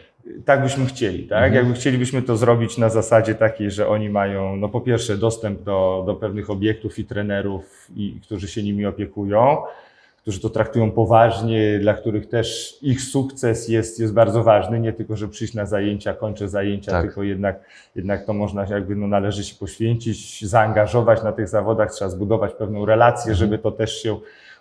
Tak 0.46 0.62
byśmy 0.64 0.86
chcieli, 0.86 1.24
tak? 1.24 1.38
Mhm. 1.44 1.54
Jakby 1.54 1.74
chcielibyśmy 1.74 2.22
to 2.22 2.38
zrobić 2.38 2.78
na 2.78 2.90
zasadzie 2.90 3.36
takiej, 3.36 3.72
że 3.72 3.88
oni 3.88 4.10
mają, 4.10 4.56
no 4.56 4.70
po 4.70 4.82
pierwsze, 4.82 5.18
dostęp 5.18 5.62
do, 5.64 6.04
do 6.06 6.16
pewnych 6.16 6.50
obiektów 6.50 7.00
i 7.00 7.06
trenerów, 7.06 7.88
i, 7.96 8.20
którzy 8.24 8.48
się 8.48 8.64
nimi 8.64 8.86
opiekują, 8.86 9.58
którzy 10.22 10.40
to 10.40 10.50
traktują 10.50 10.92
poważnie, 10.92 11.80
dla 11.80 11.94
których 11.94 12.30
też 12.30 12.78
ich 12.82 13.02
sukces 13.02 13.70
jest, 13.70 14.00
jest 14.00 14.14
bardzo 14.14 14.44
ważny, 14.44 14.80
nie 14.80 14.94
tylko, 14.94 15.16
że 15.16 15.28
przyjść 15.28 15.54
na 15.54 15.66
zajęcia, 15.66 16.14
kończę 16.14 16.50
zajęcia, 16.50 16.92
Tak. 16.92 17.06
tylko 17.06 17.24
jednak, 17.24 17.60
jednak 17.96 18.26
to 18.26 18.34
można 18.34 18.66
jakby, 18.70 18.96
no 18.96 19.08
należy 19.08 19.44
się 19.44 19.56
poświęcić, 19.56 20.46
zaangażować 20.46 21.24
na 21.24 21.32
tych 21.32 21.48
zawodach, 21.48 21.92
trzeba 21.92 22.10
zbudować 22.10 22.54
pewną 22.54 22.86
relację, 22.86 23.32
Mhm. 23.32 23.38
żeby 23.38 23.58
to 23.58 23.72
też 23.72 24.02
się 24.04 24.18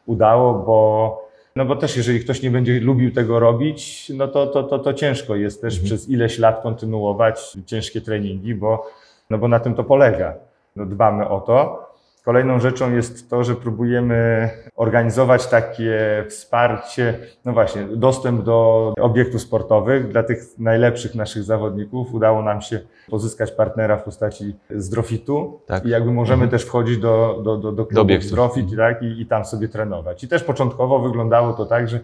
udało, 0.06 0.54
bo 0.54 1.23
no 1.56 1.64
bo 1.64 1.76
też 1.76 1.96
jeżeli 1.96 2.20
ktoś 2.20 2.42
nie 2.42 2.50
będzie 2.50 2.80
lubił 2.80 3.12
tego 3.12 3.40
robić, 3.40 4.12
no 4.14 4.28
to, 4.28 4.46
to, 4.46 4.62
to, 4.62 4.78
to 4.78 4.94
ciężko 4.94 5.36
jest 5.36 5.60
też 5.60 5.74
Mhm. 5.74 5.86
przez 5.86 6.08
ileś 6.08 6.38
lat 6.38 6.62
kontynuować 6.62 7.56
ciężkie 7.66 8.00
treningi, 8.00 8.54
bo, 8.54 8.90
no 9.30 9.38
bo 9.38 9.48
na 9.48 9.60
tym 9.60 9.74
to 9.74 9.84
polega. 9.84 10.34
No 10.76 10.86
dbamy 10.86 11.28
o 11.28 11.40
to. 11.40 11.90
Kolejną 12.24 12.60
rzeczą 12.60 12.92
jest 12.92 13.30
to, 13.30 13.44
że 13.44 13.54
próbujemy 13.54 14.50
organizować 14.76 15.46
takie 15.46 16.24
wsparcie, 16.28 17.18
no 17.44 17.52
właśnie, 17.52 17.82
dostęp 17.96 18.42
do 18.42 18.92
obiektów 19.00 19.40
sportowych 19.40 20.08
dla 20.08 20.22
tych 20.22 20.38
najlepszych 20.58 21.14
naszych 21.14 21.42
zawodników. 21.42 22.14
Udało 22.14 22.42
nam 22.42 22.62
się 22.62 22.80
pozyskać 23.10 23.50
partnera 23.52 23.96
w 23.96 24.02
postaci 24.02 24.54
Zdrofitu 24.70 25.60
Tak. 25.66 25.84
i 25.84 25.88
jakby 25.88 26.12
możemy 26.12 26.34
Mhm. 26.42 26.50
też 26.50 26.64
wchodzić 26.64 26.98
do, 26.98 27.40
do, 27.44 27.56
do, 27.56 27.72
do 27.72 27.86
klubu 27.86 28.00
obiektów. 28.02 28.30
Zdrofit 28.30 28.76
tak, 28.76 29.02
i, 29.02 29.20
i 29.20 29.26
tam 29.26 29.44
sobie 29.44 29.68
trenować. 29.68 30.24
I 30.24 30.28
też 30.28 30.42
początkowo 30.44 30.98
wyglądało 30.98 31.52
to 31.52 31.66
tak, 31.66 31.88
że 31.88 32.00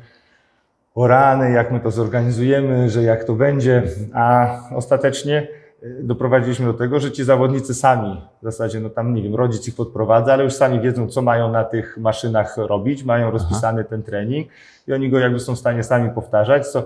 o 0.94 1.06
rany, 1.06 1.50
jak 1.52 1.70
my 1.72 1.80
to 1.80 1.90
zorganizujemy, 1.90 2.90
że 2.90 3.02
jak 3.02 3.24
to 3.24 3.32
będzie, 3.32 3.82
a 4.14 4.56
ostatecznie 4.76 5.48
doprowadziliśmy 6.02 6.66
do 6.66 6.74
tego, 6.74 7.00
że 7.00 7.12
ci 7.12 7.24
zawodnicy 7.24 7.74
sami, 7.74 8.20
w 8.42 8.44
zasadzie, 8.44 8.80
no 8.80 8.90
tam 8.90 9.14
nie 9.14 9.22
wiem, 9.22 9.34
rodzic 9.34 9.68
ich 9.68 9.76
podprowadza, 9.76 10.32
ale 10.32 10.44
już 10.44 10.52
sami 10.52 10.80
wiedzą, 10.80 11.08
co 11.08 11.22
mają 11.22 11.52
na 11.52 11.64
tych 11.64 11.98
maszynach 11.98 12.56
robić, 12.56 13.04
mają 13.04 13.30
rozpisany 13.30 13.84
ten 13.84 14.02
trening 14.02 14.48
i 14.88 14.92
oni 14.92 15.10
go 15.10 15.18
jakby 15.18 15.40
są 15.40 15.54
w 15.54 15.58
stanie 15.58 15.82
sami 15.82 16.10
powtarzać, 16.10 16.68
co 16.68 16.82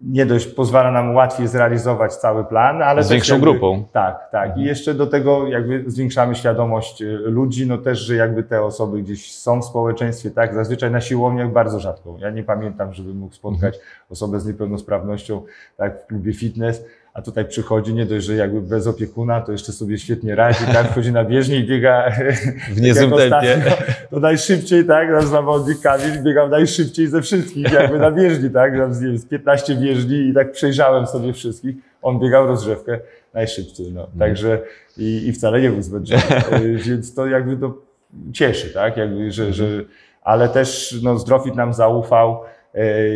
nie 0.00 0.26
dość 0.26 0.46
pozwala 0.46 0.90
nam 0.90 1.14
łatwiej 1.14 1.48
zrealizować 1.48 2.14
cały 2.14 2.44
plan, 2.44 2.82
ale 2.82 3.04
Z 3.04 3.10
większą 3.10 3.34
jakby, 3.34 3.50
grupą. 3.50 3.84
Tak, 3.92 4.30
tak. 4.30 4.56
I 4.56 4.62
jeszcze 4.62 4.94
do 4.94 5.06
tego 5.06 5.46
jakby 5.46 5.84
zwiększamy 5.86 6.34
świadomość 6.34 7.02
y, 7.02 7.06
ludzi, 7.06 7.66
no 7.66 7.78
też, 7.78 7.98
że 7.98 8.14
jakby 8.14 8.42
te 8.42 8.62
osoby 8.62 9.02
gdzieś 9.02 9.34
są 9.34 9.60
w 9.60 9.64
społeczeństwie, 9.64 10.30
tak, 10.30 10.54
zazwyczaj 10.54 10.90
na 10.90 11.00
siłowniach 11.00 11.52
bardzo 11.52 11.80
rzadko. 11.80 12.16
Ja 12.18 12.30
nie 12.30 12.42
pamiętam, 12.42 12.94
żebym 12.94 13.16
mógł 13.16 13.34
spotkać 13.34 13.78
osobę 14.10 14.40
z 14.40 14.46
niepełnosprawnością, 14.46 15.42
tak, 15.76 16.02
w 16.02 16.06
klubie 16.06 16.32
fitness, 16.32 16.84
a 17.18 17.22
tutaj 17.22 17.44
przychodzi 17.44 17.94
nie 17.94 18.06
dość, 18.06 18.26
że 18.26 18.34
jakby 18.34 18.60
bez 18.60 18.86
opiekuna, 18.86 19.40
to 19.40 19.52
jeszcze 19.52 19.72
sobie 19.72 19.98
świetnie 19.98 20.34
radzi, 20.34 20.64
tak, 20.72 20.90
wchodzi 20.90 21.12
na 21.12 21.24
bieżnię 21.24 21.56
i 21.56 21.66
biega 21.66 22.10
W 22.76 22.80
niezłym 22.80 23.10
jak 23.10 23.20
ostatnio, 23.20 23.50
tempie. 23.50 23.94
To 24.10 24.20
najszybciej, 24.20 24.84
tak, 24.84 25.10
nasz 25.10 25.24
zawodnik 25.24 25.80
Kamil 25.80 26.22
biegał 26.22 26.48
najszybciej 26.48 27.06
ze 27.06 27.22
wszystkich, 27.22 27.72
jakby 27.72 27.98
na 27.98 28.10
bieżni, 28.10 28.50
tak, 28.50 28.94
z, 28.94 29.00
nie 29.00 29.06
wiem, 29.06 29.18
z 29.18 29.26
15 29.26 29.76
bieżni 29.76 30.16
i 30.16 30.34
tak 30.34 30.52
przejrzałem 30.52 31.06
sobie 31.06 31.32
wszystkich. 31.32 31.76
On 32.02 32.18
biegał 32.18 32.46
rozgrzewkę 32.46 32.98
najszybciej, 33.34 33.92
no. 33.92 34.08
Także 34.18 34.60
i, 34.96 35.26
i 35.26 35.32
wcale 35.32 35.60
nie 35.60 35.70
był 35.70 35.82
zmęczony, 35.82 36.22
Y, 36.62 36.76
więc 36.76 37.14
to 37.14 37.26
jakby 37.26 37.56
to 37.56 37.74
cieszy, 38.32 38.74
tak, 38.74 38.96
jakby, 38.96 39.32
że, 39.32 39.52
że 39.52 39.66
ale 40.22 40.48
też 40.48 40.96
no, 41.02 41.18
Zdrofit 41.18 41.54
nam 41.54 41.74
zaufał, 41.74 42.32
e, 42.32 42.38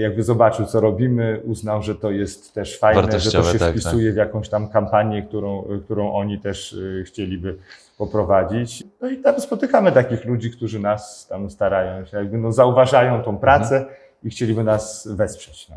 jakby 0.01 0.23
zobaczył, 0.23 0.67
co 0.67 0.81
robimy, 0.81 1.41
uznał, 1.45 1.83
że 1.83 1.95
to 1.95 2.11
jest 2.11 2.55
też 2.55 2.79
fajne, 2.79 3.21
że 3.21 3.31
to 3.33 3.53
się 3.53 3.59
tak, 3.59 3.71
wpisuje 3.71 4.13
w 4.13 4.17
jakąś 4.17 4.49
tam 4.49 4.69
kampanię, 4.69 5.23
którą, 5.23 5.65
którą 5.85 6.13
oni 6.13 6.39
też 6.39 6.77
e, 7.01 7.05
chcieliby 7.05 7.59
poprowadzić. 7.99 8.85
No 9.01 9.11
i 9.11 9.17
tam 9.17 9.41
spotykamy 9.41 9.93
takich 9.93 10.25
ludzi, 10.25 10.51
którzy 10.51 10.79
nas 10.79 11.27
tam 11.27 11.51
starają 11.51 12.05
się, 12.05 12.17
jakby 12.17 12.39
no, 12.39 12.53
zauważają 12.53 13.23
tą 13.23 13.39
pracę 13.39 13.87
i 14.25 14.31
chcieliby 14.31 14.65
nas 14.65 15.09
wesprzeć. 15.11 15.69
No. 15.69 15.77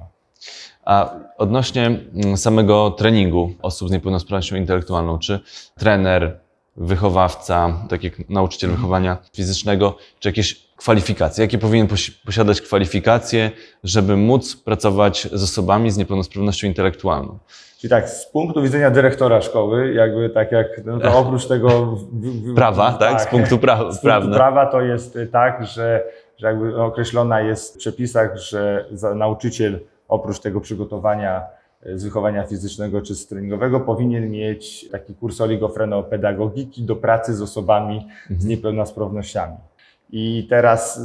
A 0.86 1.14
odnośnie 1.38 1.86
mm, 1.86 2.38
samego 2.38 2.92
treningu 2.92 3.54
osób 3.62 3.90
z 3.90 3.92
niepełnosprawnością 3.92 4.56
intelektualną, 4.56 5.20
czy 5.20 5.40
trener, 5.78 6.40
wychowawca, 6.78 7.74
tak 7.90 8.04
jak 8.04 8.30
nauczyciel 8.30 8.72
wychowania 8.72 9.18
fizycznego, 9.34 9.98
czy 10.20 10.30
jakieś 10.30 10.65
kwalifikacje? 10.78 11.44
Jakie 11.44 11.58
powinien 11.58 11.88
posi- 11.88 12.26
posiadać 12.26 12.62
kwalifikacje, 12.62 13.52
żeby 13.84 14.18
móc 14.18 14.56
pracować 14.56 15.28
z 15.34 15.44
osobami 15.44 15.92
z 15.92 15.98
niepełnosprawnością 15.98 16.68
intelektualną? 16.68 17.38
Czyli 17.80 17.90
tak, 17.90 18.10
z 18.10 18.26
punktu 18.26 18.62
widzenia 18.62 18.92
dyrektora 18.92 19.42
szkoły, 19.42 19.94
jakby 19.94 20.30
tak 20.30 20.52
jak, 20.52 20.68
no 20.86 21.00
to 21.00 21.18
oprócz 21.18 21.48
tego... 21.48 21.98
Prawa, 22.56 22.94
tak? 22.94 23.22
Z 23.22 23.28
punktu 23.28 23.58
pra- 23.58 23.92
z 23.92 24.00
punktu 24.02 24.32
prawa 24.32 24.66
to 24.66 24.82
jest 24.82 25.18
tak, 25.32 25.66
że, 25.66 26.04
że 26.38 26.48
jakby 26.48 26.82
określona 26.84 27.42
jest 27.42 27.76
w 27.76 27.78
przepisach, 27.78 28.38
że 28.38 28.86
nauczyciel 29.16 29.80
oprócz 30.08 30.40
tego 30.40 30.62
przygotowania 30.62 31.44
z 31.94 32.04
wychowania 32.04 32.44
fizycznego 32.44 33.02
czy 33.02 33.16
z 33.16 33.28
treningowego 33.28 33.80
powinien 33.80 34.32
mieć 34.32 34.90
taki 34.90 35.16
kurs 35.16 35.42
oligofrenopedagogiki 35.42 36.84
do 36.84 36.96
pracy 36.96 37.36
z 37.36 37.42
osobami 37.42 38.08
z 38.38 38.46
niepełnosprawnościami. 38.46 39.56
I 40.10 40.48
teraz, 40.50 41.00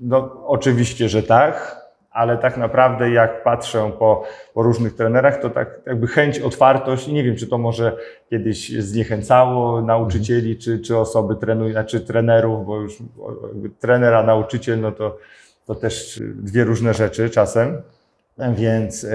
no 0.00 0.46
oczywiście, 0.46 1.08
że 1.08 1.22
tak, 1.22 1.78
ale 2.10 2.38
tak 2.38 2.56
naprawdę 2.56 3.10
jak 3.10 3.42
patrzę 3.42 3.92
po, 3.98 4.24
po 4.54 4.62
różnych 4.62 4.94
trenerach, 4.94 5.40
to 5.40 5.50
tak 5.50 5.80
jakby 5.86 6.06
chęć, 6.06 6.38
otwartość 6.38 7.08
i 7.08 7.12
nie 7.12 7.24
wiem, 7.24 7.36
czy 7.36 7.46
to 7.46 7.58
może 7.58 7.96
kiedyś 8.30 8.72
zniechęcało 8.82 9.82
nauczycieli, 9.82 10.56
czy, 10.56 10.78
czy 10.78 10.96
osoby 10.96 11.36
trenują, 11.36 11.72
znaczy 11.72 12.00
trenerów, 12.00 12.66
bo 12.66 12.80
już 12.80 12.98
jakby 13.42 13.70
trener, 13.70 14.14
a 14.14 14.22
nauczyciel, 14.22 14.80
no 14.80 14.92
to, 14.92 15.18
to 15.66 15.74
też 15.74 16.22
dwie 16.34 16.64
różne 16.64 16.94
rzeczy 16.94 17.30
czasem. 17.30 17.82
Więc, 18.54 19.06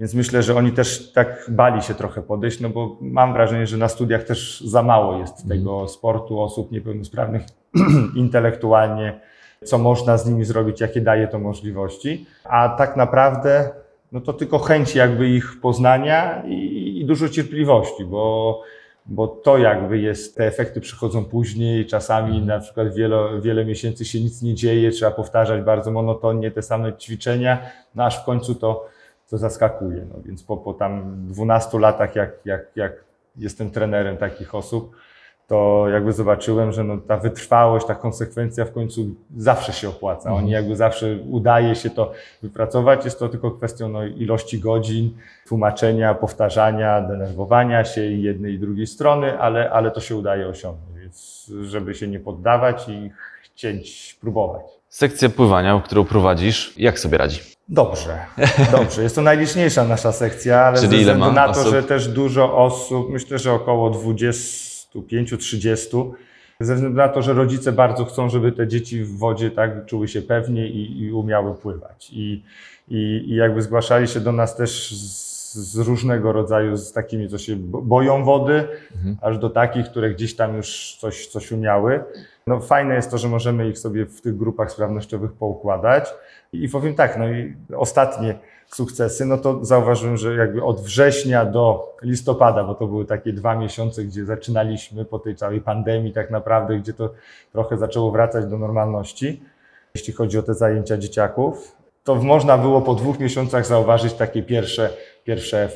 więc 0.00 0.14
myślę, 0.14 0.42
że 0.42 0.54
oni 0.54 0.72
też 0.72 1.12
tak 1.12 1.46
bali 1.48 1.82
się 1.82 1.94
trochę 1.94 2.22
podejść, 2.22 2.60
no 2.60 2.68
bo 2.68 2.96
mam 3.00 3.32
wrażenie, 3.32 3.66
że 3.66 3.76
na 3.76 3.88
studiach 3.88 4.24
też 4.24 4.60
za 4.60 4.82
mało 4.82 5.18
jest 5.18 5.48
tego 5.48 5.88
sportu 5.88 6.40
osób 6.40 6.72
niepełnosprawnych 6.72 7.42
intelektualnie, 8.14 9.20
co 9.64 9.78
można 9.78 10.18
z 10.18 10.26
nimi 10.26 10.44
zrobić, 10.44 10.80
jakie 10.80 11.00
daje 11.00 11.28
to 11.28 11.38
możliwości. 11.38 12.26
A 12.44 12.68
tak 12.68 12.96
naprawdę, 12.96 13.70
no 14.12 14.20
to 14.20 14.32
tylko 14.32 14.58
chęć 14.58 14.94
jakby 14.94 15.28
ich 15.28 15.60
poznania 15.60 16.42
i, 16.46 17.00
i 17.00 17.04
dużo 17.04 17.28
cierpliwości, 17.28 18.04
bo, 18.04 18.62
bo 19.06 19.28
to 19.28 19.58
jakby 19.58 19.98
jest, 19.98 20.36
te 20.36 20.46
efekty 20.46 20.80
przychodzą 20.80 21.24
później, 21.24 21.86
czasami 21.86 22.42
na 22.42 22.58
przykład 22.58 22.94
wiele, 22.94 23.40
wiele 23.40 23.64
miesięcy 23.64 24.04
się 24.04 24.20
nic 24.20 24.42
nie 24.42 24.54
dzieje, 24.54 24.90
trzeba 24.90 25.10
powtarzać 25.10 25.62
bardzo 25.62 25.90
monotonnie 25.90 26.50
te 26.50 26.62
same 26.62 26.96
ćwiczenia, 26.96 27.58
no 27.94 28.04
aż 28.04 28.22
w 28.22 28.24
końcu 28.24 28.54
to, 28.54 28.86
to 29.30 29.38
zaskakuje. 29.38 30.06
No 30.14 30.22
więc 30.24 30.42
po, 30.42 30.56
po 30.56 30.74
tam 30.74 31.16
12 31.26 31.78
latach, 31.78 32.16
jak, 32.16 32.32
jak, 32.44 32.66
jak 32.76 33.04
jestem 33.36 33.70
trenerem 33.70 34.16
takich 34.16 34.54
osób, 34.54 34.96
to 35.50 35.88
jakby 35.88 36.12
zobaczyłem, 36.12 36.72
że 36.72 36.84
no 36.84 36.96
ta 36.96 37.16
wytrwałość, 37.16 37.86
ta 37.86 37.94
konsekwencja 37.94 38.64
w 38.64 38.72
końcu 38.72 39.06
zawsze 39.36 39.72
się 39.72 39.88
opłaca. 39.88 40.32
Oni 40.32 40.50
jakby 40.50 40.76
zawsze 40.76 41.16
udaje 41.30 41.74
się 41.74 41.90
to 41.90 42.12
wypracować. 42.42 43.04
Jest 43.04 43.18
to 43.18 43.28
tylko 43.28 43.50
kwestią 43.50 43.88
no, 43.88 44.04
ilości 44.04 44.58
godzin, 44.58 45.10
tłumaczenia, 45.46 46.14
powtarzania, 46.14 47.00
denerwowania 47.00 47.84
się 47.84 48.06
i 48.06 48.22
jednej 48.22 48.54
i 48.54 48.58
drugiej 48.58 48.86
strony, 48.86 49.40
ale, 49.40 49.70
ale 49.70 49.90
to 49.90 50.00
się 50.00 50.16
udaje 50.16 50.48
osiągnąć. 50.48 50.98
Więc 51.00 51.50
żeby 51.62 51.94
się 51.94 52.08
nie 52.08 52.20
poddawać 52.20 52.88
i 52.88 53.10
chcieć 53.42 54.16
próbować. 54.20 54.66
Sekcja 54.88 55.28
pływania, 55.28 55.82
którą 55.84 56.04
prowadzisz, 56.04 56.74
jak 56.76 56.98
sobie 56.98 57.18
radzi? 57.18 57.40
Dobrze, 57.68 58.18
dobrze. 58.72 59.02
Jest 59.02 59.14
to 59.14 59.22
najliczniejsza 59.22 59.84
nasza 59.84 60.12
sekcja, 60.12 60.60
ale 60.60 60.80
Czyli 60.82 61.04
ze 61.04 61.12
względu 61.12 61.32
na 61.32 61.44
to, 61.48 61.60
osób? 61.60 61.72
że 61.72 61.82
też 61.82 62.08
dużo 62.08 62.56
osób, 62.56 63.10
myślę, 63.10 63.38
że 63.38 63.52
około 63.52 63.90
25-30, 64.94 66.12
ze 66.60 66.74
względu 66.74 66.96
na 66.98 67.08
to, 67.08 67.22
że 67.22 67.32
rodzice 67.32 67.72
bardzo 67.72 68.04
chcą, 68.04 68.28
żeby 68.28 68.52
te 68.52 68.68
dzieci 68.68 69.04
w 69.04 69.18
wodzie 69.18 69.50
tak 69.50 69.86
czuły 69.86 70.08
się 70.08 70.22
pewnie 70.22 70.68
i, 70.68 71.00
i 71.02 71.12
umiały 71.12 71.54
pływać. 71.54 72.10
I, 72.12 72.42
i, 72.88 72.96
I 73.26 73.34
jakby 73.34 73.62
zgłaszali 73.62 74.08
się 74.08 74.20
do 74.20 74.32
nas 74.32 74.56
też 74.56 74.90
z, 74.96 75.54
z 75.54 75.76
różnego 75.78 76.32
rodzaju, 76.32 76.76
z 76.76 76.92
takimi, 76.92 77.28
co 77.28 77.38
się 77.38 77.56
bo- 77.56 77.82
boją 77.82 78.24
wody, 78.24 78.68
Mhm. 78.96 79.16
aż 79.22 79.38
do 79.38 79.50
takich, 79.50 79.86
które 79.86 80.10
gdzieś 80.10 80.36
tam 80.36 80.56
już 80.56 80.96
coś, 81.00 81.26
coś 81.26 81.52
umiały. 81.52 82.00
No 82.46 82.60
fajne 82.60 82.94
jest 82.94 83.10
to, 83.10 83.18
że 83.18 83.28
możemy 83.28 83.68
ich 83.68 83.78
sobie 83.78 84.06
w 84.06 84.20
tych 84.20 84.36
grupach 84.36 84.72
sprawnościowych 84.72 85.32
poukładać. 85.32 86.04
I 86.52 86.68
powiem 86.68 86.94
tak, 86.94 87.18
no 87.18 87.28
i 87.28 87.54
ostatnie 87.76 88.38
sukcesy, 88.74 89.26
no 89.26 89.38
to 89.38 89.64
zauważyłem, 89.64 90.16
że 90.16 90.34
jakby 90.34 90.64
od 90.64 90.80
września 90.80 91.44
do 91.44 91.94
listopada, 92.02 92.64
bo 92.64 92.74
to 92.74 92.86
były 92.86 93.04
takie 93.04 93.32
dwa 93.32 93.54
miesiące, 93.56 94.04
gdzie 94.04 94.24
zaczynaliśmy 94.24 95.04
po 95.04 95.18
tej 95.18 95.36
całej 95.36 95.60
pandemii 95.60 96.12
tak 96.12 96.30
naprawdę, 96.30 96.78
gdzie 96.78 96.92
to 96.92 97.10
trochę 97.52 97.78
zaczęło 97.78 98.10
wracać 98.10 98.46
do 98.46 98.58
normalności, 98.58 99.42
jeśli 99.94 100.12
chodzi 100.12 100.38
o 100.38 100.42
te 100.42 100.54
zajęcia 100.54 100.98
dzieciaków, 100.98 101.76
to 102.04 102.14
można 102.14 102.58
było 102.58 102.82
po 102.82 102.94
dwóch 102.94 103.20
miesiącach 103.20 103.66
zauważyć 103.66 104.12
takie 104.14 104.42
pierwsze, 104.42 104.90
pierwsze 105.24 105.68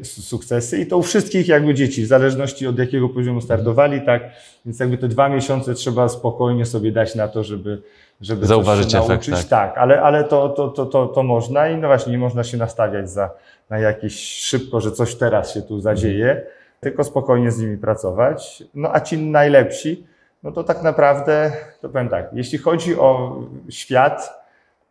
e, 0.00 0.04
su- 0.04 0.22
sukcesy 0.22 0.78
i 0.78 0.86
to 0.86 0.98
u 0.98 1.02
wszystkich 1.02 1.48
jakby 1.48 1.74
dzieci, 1.74 2.02
w 2.02 2.06
zależności 2.06 2.66
od 2.66 2.78
jakiego 2.78 3.08
poziomu 3.08 3.40
startowali, 3.40 4.00
tak, 4.02 4.22
więc 4.66 4.80
jakby 4.80 4.98
te 4.98 5.08
dwa 5.08 5.28
miesiące 5.28 5.74
trzeba 5.74 6.08
spokojnie 6.08 6.66
sobie 6.66 6.92
dać 6.92 7.14
na 7.14 7.28
to, 7.28 7.44
żeby, 7.44 7.82
żeby 8.24 8.40
coś 8.40 8.48
Zauważyć 8.48 8.94
efekt, 8.94 9.08
nauczyć. 9.08 9.34
tak. 9.34 9.48
tak, 9.48 9.78
ale, 9.78 10.02
ale 10.02 10.24
to, 10.24 10.48
to, 10.48 10.68
to, 10.68 10.86
to, 10.86 11.06
to 11.06 11.22
można 11.22 11.68
i 11.68 11.76
no 11.76 11.88
właśnie 11.88 12.12
nie 12.12 12.18
można 12.18 12.44
się 12.44 12.56
nastawiać 12.56 13.10
za, 13.10 13.30
na 13.70 13.78
jakieś 13.78 14.14
szybko, 14.24 14.80
że 14.80 14.92
coś 14.92 15.14
teraz 15.14 15.54
się 15.54 15.62
tu 15.62 15.80
zadzieje, 15.80 16.42
tylko 16.80 17.04
spokojnie 17.04 17.50
z 17.50 17.58
nimi 17.58 17.78
pracować. 17.78 18.62
No 18.74 18.88
a 18.94 19.00
ci 19.00 19.18
najlepsi, 19.18 20.06
no 20.42 20.52
to 20.52 20.64
tak 20.64 20.82
naprawdę, 20.82 21.52
to 21.80 21.88
powiem 21.88 22.08
tak, 22.08 22.30
jeśli 22.32 22.58
chodzi 22.58 22.96
o 22.98 23.36
świat, 23.68 24.44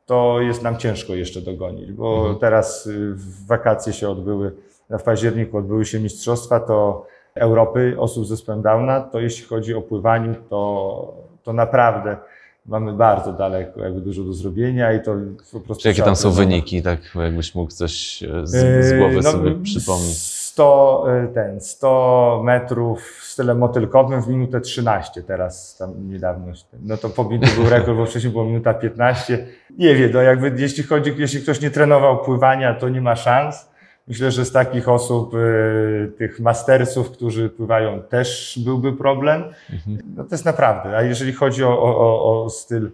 to 0.06 0.42
jest 0.42 0.64
nam 0.64 0.78
ciężko 0.78 1.14
jeszcze 1.14 1.42
dogonić, 1.42 1.92
bo 1.92 2.18
Mhm. 2.18 2.36
teraz 2.40 2.88
y, 2.88 3.14
w 3.14 3.48
wakacje 3.48 3.94
się 3.94 4.10
odbyły, 4.10 4.52
w 4.90 5.04
październiku 5.04 5.58
odbyły 5.58 5.86
się 5.86 6.00
mistrzostwa, 6.00 6.60
to 6.60 7.06
Europy 7.36 7.96
osób 8.00 8.26
z 8.26 8.30
zespołem 8.30 8.62
Downa, 8.62 9.02
to 9.02 9.20
jeśli 9.20 9.46
chodzi 9.46 9.74
o 9.76 9.82
pływanie, 9.82 10.36
to, 10.50 11.14
to 11.44 11.54
naprawdę 11.54 12.18
mamy 12.66 12.94
bardzo 12.94 13.34
daleko, 13.34 13.80
jakby 13.80 14.02
dużo 14.02 14.24
do 14.24 14.34
zrobienia 14.34 14.94
i 14.94 15.02
to 15.02 15.16
po 15.52 15.60
prostu 15.60 15.82
Czy 15.82 15.88
jakie 15.88 16.04
tam 16.04 16.16
są 16.16 16.32
wyniki, 16.32 16.82
tak 16.82 17.00
jakbyś 17.16 17.56
mógł 17.56 17.72
coś 17.72 18.24
e, 18.24 18.48
z, 18.48 18.86
z 18.86 18.98
głowy 18.98 19.14
Yy, 19.14 19.22
no, 19.22 19.32
sobie 19.32 19.56
przypomnieć? 19.64 20.18
100, 20.54 21.06
y, 21.24 21.34
ten, 21.34 21.62
100 21.62 22.42
metrów 22.46 23.20
w 23.22 23.24
style 23.24 23.56
motylkowym 23.56 24.22
w 24.22 24.28
minutę 24.28 24.62
13 24.62 25.24
teraz 25.24 25.78
tam 25.78 26.10
niedawno. 26.10 26.54
No 26.84 26.98
to 26.98 27.10
pobity 27.10 27.48
był 27.56 27.70
rekord, 27.70 27.98
bo 27.98 28.06
wcześniej 28.06 28.32
było 28.32 28.46
minuta 28.46 28.74
15. 28.74 29.48
Nie 29.78 29.96
wiem, 29.96 30.12
no 30.14 30.22
jakby 30.22 30.54
jeśli 30.58 30.84
chodzi, 30.84 31.14
jeśli 31.18 31.42
ktoś 31.42 31.62
nie 31.62 31.72
trenował 31.72 32.24
pływania, 32.24 32.74
to 32.74 32.90
nie 32.90 33.02
ma 33.02 33.16
szans. 33.16 33.73
Myślę, 34.08 34.32
że 34.32 34.46
z 34.46 34.52
takich 34.52 34.90
osób, 34.90 35.34
y, 35.34 36.12
tych 36.18 36.40
mastersów, 36.40 37.12
którzy 37.12 37.50
pływają, 37.50 38.02
też 38.02 38.60
byłby 38.66 38.94
problem. 38.94 39.44
Mhm. 39.74 39.98
No 40.16 40.24
to 40.24 40.30
jest 40.32 40.46
naprawdę. 40.46 40.98
A 40.98 41.02
jeżeli 41.02 41.34
chodzi 41.34 41.64
o, 41.64 41.84
o, 41.84 42.44
o, 42.44 42.50
styl, 42.50 42.92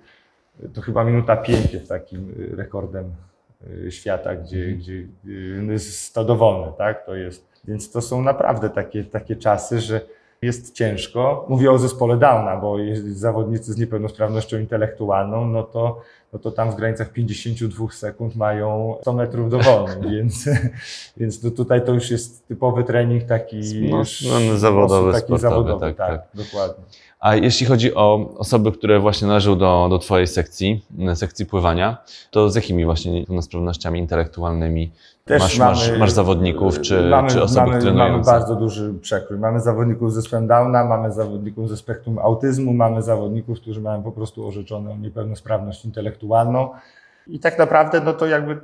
to 0.73 0.81
chyba 0.81 1.03
minuta 1.03 1.37
5 1.37 1.73
jest 1.73 1.89
takim 1.89 2.29
y, 2.39 2.55
rekordem 2.55 3.11
y, 3.87 3.91
świata, 3.91 4.35
gdzie, 4.35 4.57
Mhm. 4.63 4.79
gdzie 4.79 5.03
no 5.61 5.71
jest 5.73 6.13
to 6.13 6.25
dowolne, 6.25 6.73
tak? 6.77 7.05
To 7.05 7.15
jest. 7.15 7.49
Więc 7.67 7.91
to 7.91 8.01
są 8.01 8.21
naprawdę 8.21 8.69
takie, 8.69 9.03
takie 9.03 9.35
czasy, 9.35 9.79
że 9.79 10.01
jest 10.41 10.73
ciężko. 10.73 11.45
Mówię 11.49 11.71
o 11.71 11.77
zespole 11.77 12.17
Downa, 12.17 12.57
bo 12.57 12.77
zawodnicy 13.11 13.73
z 13.73 13.77
niepełnosprawnością 13.77 14.59
intelektualną, 14.59 15.45
no 15.45 15.63
to, 15.63 16.01
no 16.33 16.39
to 16.39 16.51
tam 16.51 16.71
w 16.71 16.75
granicach 16.75 17.09
52 17.09 17.91
sekund 17.91 18.35
mają 18.35 18.95
100 19.01 19.13
metrów 19.13 19.49
dowolnych, 19.49 20.09
więc, 20.15 20.49
więc 21.17 21.41
to 21.41 21.51
tutaj 21.51 21.85
to 21.85 21.93
już 21.93 22.11
jest 22.11 22.47
typowy 22.47 22.83
trening 22.83 23.23
taki 23.23 23.89
No, 23.91 23.97
już 23.97 24.21
no, 24.21 24.57
zawodowy, 24.57 25.11
takich 25.11 25.25
sportowy, 25.25 25.55
zawodowych, 25.55 25.95
tak, 25.95 26.21
tak, 26.21 26.27
dokładnie. 26.33 26.83
A 27.19 27.35
jeśli 27.35 27.65
chodzi 27.65 27.95
o 27.95 28.29
osoby, 28.37 28.71
które 28.71 28.99
właśnie 28.99 29.27
należą 29.27 29.57
do, 29.57 29.87
do 29.89 29.97
Twojej 29.99 30.27
sekcji, 30.27 30.85
m, 30.99 31.15
sekcji 31.15 31.45
pływania, 31.45 31.97
to 32.31 32.49
z 32.49 32.55
jakimi 32.55 32.85
właśnie 32.85 33.11
niepełnosprawnościami 33.11 33.99
intelektualnymi 33.99 34.91
Też 35.25 35.41
masz, 35.41 35.57
mamy- 35.59 35.71
masz, 35.71 35.99
masz 35.99 36.11
zawodników, 36.11 36.81
czy, 36.81 37.09
mamy, 37.09 37.29
czy 37.29 37.43
osoby 37.43 37.69
mamy, 37.69 37.81
trenujące? 37.81 38.11
Mamy 38.11 38.23
bardzo 38.39 38.55
duży 38.55 38.93
przekrój. 39.01 39.39
Mamy 39.39 39.59
zawodników 39.59 40.13
ze 40.13 40.21
zespołem 40.21 40.47
Downa, 40.47 40.85
mamy 40.85 41.11
zawodników 41.11 41.69
ze 41.69 41.77
spektrum 41.77 42.19
autyzmu, 42.19 42.73
mamy 42.73 43.01
zawodników, 43.01 43.59
którzy 43.61 43.81
mają 43.81 44.03
po 44.03 44.11
prostu 44.11 44.47
orzeczoną 44.47 44.97
niepełnosprawność 44.97 45.85
intelektualną. 45.85 46.69
I 47.27 47.39
tak 47.39 47.59
naprawdę, 47.59 48.01
no 48.01 48.13
to 48.13 48.25
jakby 48.27 48.61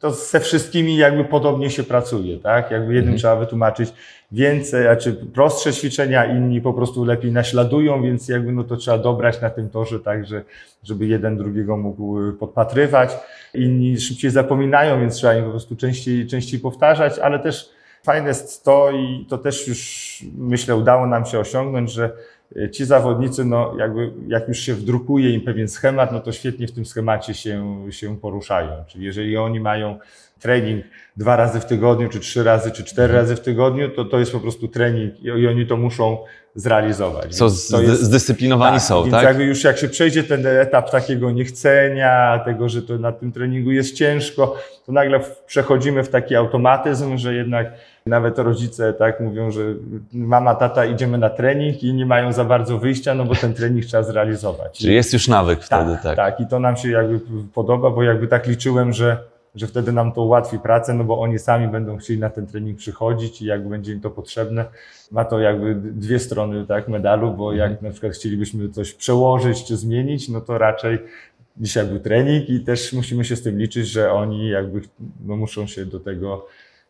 to 0.00 0.10
ze 0.10 0.40
wszystkimi 0.40 0.96
jakby 0.96 1.24
podobnie 1.24 1.70
się 1.70 1.82
pracuje, 1.82 2.38
tak? 2.38 2.70
Jakby 2.70 2.94
jednym 2.94 3.14
Mhm. 3.14 3.18
trzeba 3.18 3.36
wytłumaczyć 3.36 3.92
więcej, 4.32 4.88
a 4.88 4.96
czy 4.96 5.12
prostsze 5.12 5.72
ćwiczenia, 5.72 6.24
inni 6.24 6.60
po 6.60 6.72
prostu 6.72 7.04
lepiej 7.04 7.32
naśladują, 7.32 8.02
więc 8.02 8.28
jakby 8.28 8.52
no 8.52 8.64
to 8.64 8.76
trzeba 8.76 8.98
dobrać 8.98 9.40
na 9.40 9.50
tym 9.50 9.68
torze 9.68 10.00
tak, 10.00 10.26
że, 10.26 10.42
żeby 10.84 11.06
jeden 11.06 11.36
drugiego 11.36 11.76
mógł 11.76 12.28
y, 12.28 12.32
podpatrywać. 12.32 13.10
Inni 13.54 14.00
szybciej 14.00 14.30
zapominają, 14.30 15.00
więc 15.00 15.14
trzeba 15.14 15.34
im 15.34 15.44
po 15.44 15.50
prostu 15.50 15.76
częściej, 15.76 16.26
częściej 16.26 16.60
powtarzać, 16.60 17.18
ale 17.18 17.38
też 17.38 17.70
fajne 18.02 18.28
jest 18.28 18.64
to 18.64 18.90
i 18.90 19.26
to 19.28 19.38
też 19.38 19.68
już 19.68 20.24
myślę 20.38 20.76
udało 20.76 21.06
nam 21.06 21.26
się 21.26 21.38
osiągnąć, 21.38 21.92
że 21.92 22.12
ci 22.72 22.84
zawodnicy, 22.84 23.44
no 23.44 23.74
jakby 23.78 24.10
jak 24.28 24.48
już 24.48 24.58
się 24.58 24.74
wdrukuje 24.74 25.30
im 25.30 25.40
pewien 25.40 25.68
schemat, 25.68 26.12
no 26.12 26.20
to 26.20 26.32
świetnie 26.32 26.66
w 26.66 26.72
tym 26.72 26.86
schemacie 26.86 27.34
się, 27.34 27.86
się 27.90 28.16
poruszają. 28.16 28.84
Czyli 28.88 29.04
jeżeli 29.04 29.36
oni 29.36 29.60
mają 29.60 29.98
trening 30.40 30.84
dwa 31.16 31.36
razy 31.36 31.60
w 31.60 31.64
tygodniu, 31.64 32.08
czy 32.08 32.20
trzy 32.20 32.44
razy, 32.44 32.70
czy 32.70 32.84
cztery 32.84 33.12
razy 33.12 33.36
w 33.36 33.40
tygodniu, 33.40 33.88
to 33.88 34.04
to 34.04 34.18
jest 34.18 34.32
po 34.32 34.40
prostu 34.40 34.68
trening 34.68 35.22
i 35.22 35.46
oni 35.46 35.66
to 35.66 35.76
muszą 35.76 36.18
zrealizować. 36.54 37.40
Więc 37.40 37.60
z, 37.60 37.68
to 37.68 37.82
jest- 37.82 38.02
zdyscyplinowani 38.02 38.76
tak, 38.76 38.82
są, 38.82 39.02
więc 39.02 39.14
tak? 39.14 39.24
jakby 39.24 39.44
już 39.44 39.64
jak 39.64 39.78
się 39.78 39.88
przejdzie 39.88 40.24
ten 40.24 40.46
etap 40.46 40.90
takiego 40.90 41.30
niechcenia, 41.30 42.40
tego, 42.44 42.68
że 42.68 42.82
to 42.82 42.98
na 42.98 43.12
tym 43.12 43.32
treningu 43.32 43.70
jest 43.70 43.94
ciężko, 43.94 44.56
to 44.86 44.92
nagle 44.92 45.20
przechodzimy 45.46 46.04
w 46.04 46.08
taki 46.08 46.36
automatyzm, 46.36 47.18
że 47.18 47.34
jednak 47.34 47.72
nawet 48.06 48.38
rodzice 48.38 48.92
tak 48.92 49.20
mówią, 49.20 49.50
że 49.50 49.60
mama, 50.12 50.54
tata 50.54 50.84
idziemy 50.84 51.18
na 51.18 51.30
trening 51.30 51.82
i 51.82 51.94
nie 51.94 52.06
mają 52.06 52.32
za 52.32 52.44
bardzo 52.44 52.78
wyjścia, 52.78 53.14
no 53.14 53.24
bo 53.24 53.34
ten 53.34 53.54
trening 53.54 53.84
trzeba 53.84 54.02
zrealizować. 54.02 54.78
Czyli 54.78 54.94
jest 54.94 55.12
już 55.12 55.28
nawyk 55.28 55.64
wtedy, 55.64 55.98
tak. 56.02 56.16
tak. 56.16 56.40
I 56.40 56.46
to 56.46 56.58
nam 56.58 56.76
się 56.76 56.90
jakby 56.90 57.20
podoba, 57.54 57.90
bo 57.90 58.02
jakby 58.02 58.28
tak 58.28 58.46
liczyłem, 58.46 58.92
że, 58.92 59.16
że 59.54 59.66
wtedy 59.66 59.92
nam 59.92 60.12
to 60.12 60.22
ułatwi 60.22 60.58
pracę, 60.58 60.94
no 60.94 61.04
bo 61.04 61.20
oni 61.20 61.38
sami 61.38 61.68
będą 61.68 61.96
chcieli 61.96 62.18
na 62.18 62.30
ten 62.30 62.46
trening 62.46 62.78
przychodzić 62.78 63.42
i 63.42 63.46
jak 63.46 63.68
będzie 63.68 63.92
im 63.92 64.00
to 64.00 64.10
potrzebne, 64.10 64.64
ma 65.10 65.24
to 65.24 65.40
jakby 65.40 65.74
dwie 65.74 66.18
strony 66.18 66.66
tak, 66.66 66.88
medalu, 66.88 67.30
bo 67.30 67.52
Mhm. 67.52 67.70
jak 67.72 67.82
na 67.82 67.90
przykład 67.90 68.12
chcielibyśmy 68.12 68.68
coś 68.68 68.92
przełożyć 68.92 69.64
czy 69.64 69.76
zmienić, 69.76 70.28
no 70.28 70.40
to 70.40 70.58
raczej 70.58 70.98
dzisiaj 71.56 71.86
był 71.86 72.00
trening 72.00 72.48
i 72.48 72.60
też 72.60 72.92
musimy 72.92 73.24
się 73.24 73.36
z 73.36 73.42
tym 73.42 73.58
liczyć, 73.58 73.88
że 73.88 74.12
oni 74.12 74.48
jakby 74.48 74.80
no 75.26 75.36
muszą 75.36 75.66
się 75.66 75.86
do 75.86 76.00
tego 76.00 76.46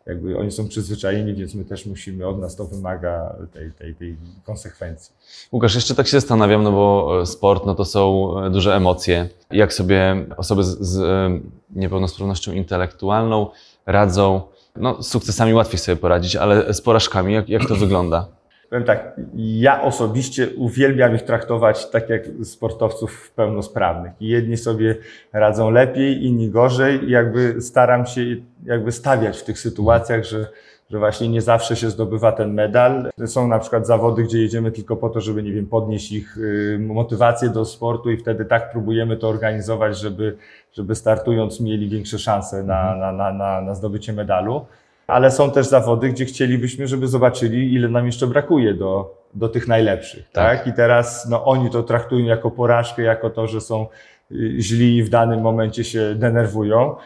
jakby 0.06 0.38
oni 0.38 0.52
są 0.52 0.68
przyzwyczajeni, 0.68 1.34
więc 1.34 1.54
my 1.54 1.64
też 1.64 1.86
musimy, 1.86 2.26
od 2.26 2.38
nas 2.38 2.56
to 2.56 2.64
wymaga 2.64 3.36
tej, 3.52 3.72
tej, 3.72 3.94
tej 3.94 4.16
konsekwencji. 4.44 5.14
Łukasz, 5.52 5.74
jeszcze 5.74 5.94
tak 5.94 6.06
się 6.06 6.20
zastanawiam, 6.20 6.62
no 6.62 6.72
bo 6.72 7.18
e, 7.22 7.26
sport 7.26 7.66
no 7.66 7.74
to 7.74 7.84
są 7.84 8.34
e, 8.38 8.50
duże 8.50 8.76
emocje. 8.76 9.28
Jak 9.50 9.72
sobie 9.72 10.26
osoby 10.36 10.64
z, 10.64 10.78
z 10.80 11.00
e, 11.00 11.40
niepełnosprawnością 11.72 12.52
intelektualną 12.52 13.50
radzą? 13.86 14.42
No, 14.76 15.02
z 15.02 15.08
sukcesami 15.08 15.54
łatwiej 15.54 15.78
sobie 15.78 15.96
poradzić, 15.96 16.36
ale 16.36 16.74
z 16.74 16.80
porażkami, 16.80 17.34
jak, 17.34 17.48
jak 17.48 17.66
to 17.68 17.74
wygląda? 17.74 18.28
Powiem 18.70 18.84
tak, 18.84 19.20
ja 19.36 19.82
osobiście 19.82 20.48
uwielbiam 20.56 21.14
ich 21.14 21.22
traktować 21.22 21.90
tak 21.90 22.08
jak 22.08 22.22
sportowców 22.44 23.32
pełnosprawnych. 23.36 24.12
Jedni 24.20 24.56
sobie 24.56 24.96
radzą 25.32 25.70
lepiej, 25.70 26.24
inni 26.24 26.50
gorzej 26.50 27.04
i 27.04 27.10
jakby 27.10 27.62
staram 27.62 28.06
się 28.06 28.20
jakby 28.64 28.92
stawiać 28.92 29.38
w 29.38 29.44
tych 29.44 29.58
sytuacjach, 29.58 30.24
że, 30.24 30.46
że 30.90 30.98
właśnie 30.98 31.28
nie 31.28 31.42
zawsze 31.42 31.76
się 31.76 31.90
zdobywa 31.90 32.32
ten 32.32 32.54
medal. 32.54 33.10
Są 33.26 33.48
na 33.48 33.58
przykład 33.58 33.86
zawody, 33.86 34.22
gdzie 34.22 34.38
jedziemy 34.38 34.72
tylko 34.72 34.96
po 34.96 35.08
to, 35.08 35.20
żeby, 35.20 35.42
nie 35.42 35.52
wiem, 35.52 35.66
podnieść 35.66 36.12
ich 36.12 36.36
y, 36.38 36.78
motywację 36.80 37.48
do 37.48 37.64
sportu 37.64 38.10
i 38.10 38.16
wtedy 38.16 38.44
tak 38.44 38.72
próbujemy 38.72 39.16
to 39.16 39.28
organizować, 39.28 39.98
żeby, 39.98 40.36
żeby 40.72 40.94
startując 40.94 41.60
mieli 41.60 41.88
większe 41.88 42.18
szanse 42.18 42.62
na, 42.62 42.96
na, 42.96 43.12
na, 43.12 43.32
na, 43.32 43.60
na 43.60 43.74
zdobycie 43.74 44.12
medalu 44.12 44.66
ale 45.10 45.30
są 45.30 45.50
też 45.50 45.66
zawody, 45.66 46.08
gdzie 46.08 46.24
chcielibyśmy, 46.24 46.86
żeby 46.86 47.08
zobaczyli, 47.08 47.74
ile 47.74 47.88
nam 47.88 48.06
jeszcze 48.06 48.26
brakuje 48.26 48.74
do, 48.74 49.14
do 49.34 49.48
tych 49.48 49.68
najlepszych. 49.68 50.30
Tak. 50.32 50.58
Tak. 50.58 50.66
I 50.66 50.72
teraz 50.72 51.28
no, 51.28 51.44
oni 51.44 51.70
to 51.70 51.82
traktują 51.82 52.24
jako 52.26 52.50
porażkę, 52.50 53.02
jako 53.02 53.30
to, 53.30 53.46
że 53.46 53.60
są 53.60 53.86
y, 54.32 54.54
źli 54.58 54.96
i 54.96 55.02
w 55.02 55.08
danym 55.08 55.40
momencie 55.40 55.84
się 55.84 56.14
denerwują. 56.14 56.96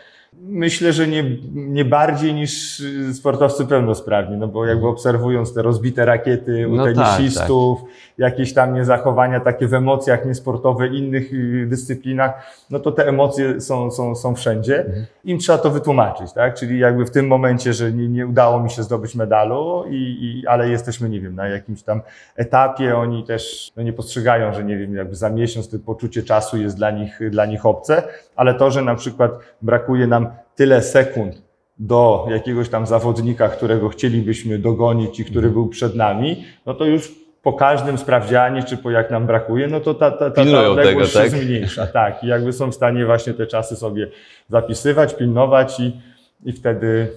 Myślę, 0.40 0.92
że 0.92 1.08
nie, 1.08 1.24
nie 1.54 1.84
bardziej 1.84 2.34
niż 2.34 2.82
sportowcy 3.12 3.66
pełnosprawni, 3.66 4.36
no 4.36 4.48
bo 4.48 4.66
jakby 4.66 4.88
obserwując 4.88 5.54
te 5.54 5.62
rozbite 5.62 6.04
rakiety 6.04 6.68
u 6.68 6.76
No 6.76 6.84
tak, 6.84 6.94
tenisistów, 6.94 7.84
jakieś 8.18 8.54
tam 8.54 8.74
niezachowania 8.74 9.40
takie 9.40 9.68
w 9.68 9.74
emocjach 9.74 10.26
niesportowe, 10.26 10.86
innych 10.86 11.32
y, 11.32 11.66
dyscyplinach, 11.66 12.52
no 12.70 12.78
to 12.78 12.92
te 12.92 13.08
emocje 13.08 13.60
są, 13.60 13.90
są, 13.90 14.14
są 14.14 14.34
wszędzie. 14.34 14.86
Im 15.24 15.38
trzeba 15.38 15.58
to 15.58 15.70
wytłumaczyć, 15.70 16.32
tak? 16.32 16.54
Czyli 16.54 16.78
jakby 16.78 17.04
w 17.04 17.10
tym 17.10 17.26
momencie, 17.26 17.72
że 17.72 17.92
nie, 17.92 18.08
nie 18.08 18.26
udało 18.26 18.60
mi 18.60 18.70
się 18.70 18.82
zdobyć 18.82 19.14
medalu, 19.14 19.84
i, 19.90 19.94
i, 19.96 20.46
ale 20.46 20.68
jesteśmy, 20.68 21.08
nie 21.08 21.20
wiem, 21.20 21.34
na 21.34 21.48
jakimś 21.48 21.82
tam 21.82 22.00
etapie, 22.36 22.96
oni 22.96 23.24
też 23.24 23.72
no 23.76 23.82
nie 23.82 23.92
postrzegają, 23.92 24.54
że 24.54 24.64
nie 24.64 24.76
wiem, 24.76 24.94
jakby 24.94 25.14
za 25.14 25.30
miesiąc 25.30 25.70
to 25.70 25.78
poczucie 25.78 26.22
czasu 26.22 26.56
jest 26.56 26.76
dla 26.76 26.90
nich, 26.90 27.20
dla 27.30 27.46
nich 27.46 27.66
obce, 27.66 28.02
ale 28.36 28.54
to, 28.54 28.70
że 28.70 28.82
na 28.82 28.94
przykład 28.94 29.32
brakuje 29.62 30.06
nam 30.06 30.23
tyle 30.54 30.82
sekund 30.82 31.42
do 31.78 32.26
jakiegoś 32.30 32.68
tam 32.68 32.86
zawodnika, 32.86 33.48
którego 33.48 33.88
chcielibyśmy 33.88 34.58
dogonić 34.58 35.20
i 35.20 35.24
który 35.24 35.50
był 35.50 35.68
przed 35.68 35.94
nami, 35.94 36.44
no 36.66 36.74
to 36.74 36.84
już 36.84 37.12
po 37.42 37.52
każdym 37.52 37.98
sprawdzianie, 37.98 38.62
czy 38.62 38.76
po 38.76 38.90
jak 38.90 39.10
nam 39.10 39.26
brakuje, 39.26 39.68
no 39.68 39.80
to 39.80 39.94
ta, 39.94 40.10
ta, 40.10 40.30
ta, 40.30 40.44
ta 40.44 40.68
odległość 40.68 41.12
tego, 41.12 41.24
się 41.24 41.30
tak? 41.30 41.40
zmniejsza. 41.40 41.86
Tak, 41.92 42.24
i 42.24 42.26
jakby 42.26 42.52
są 42.52 42.70
w 42.70 42.74
stanie 42.74 43.06
właśnie 43.06 43.34
te 43.34 43.46
czasy 43.46 43.76
sobie 43.76 44.08
zapisywać, 44.48 45.14
pilnować 45.14 45.80
i, 45.80 46.00
i 46.44 46.52
wtedy 46.52 47.08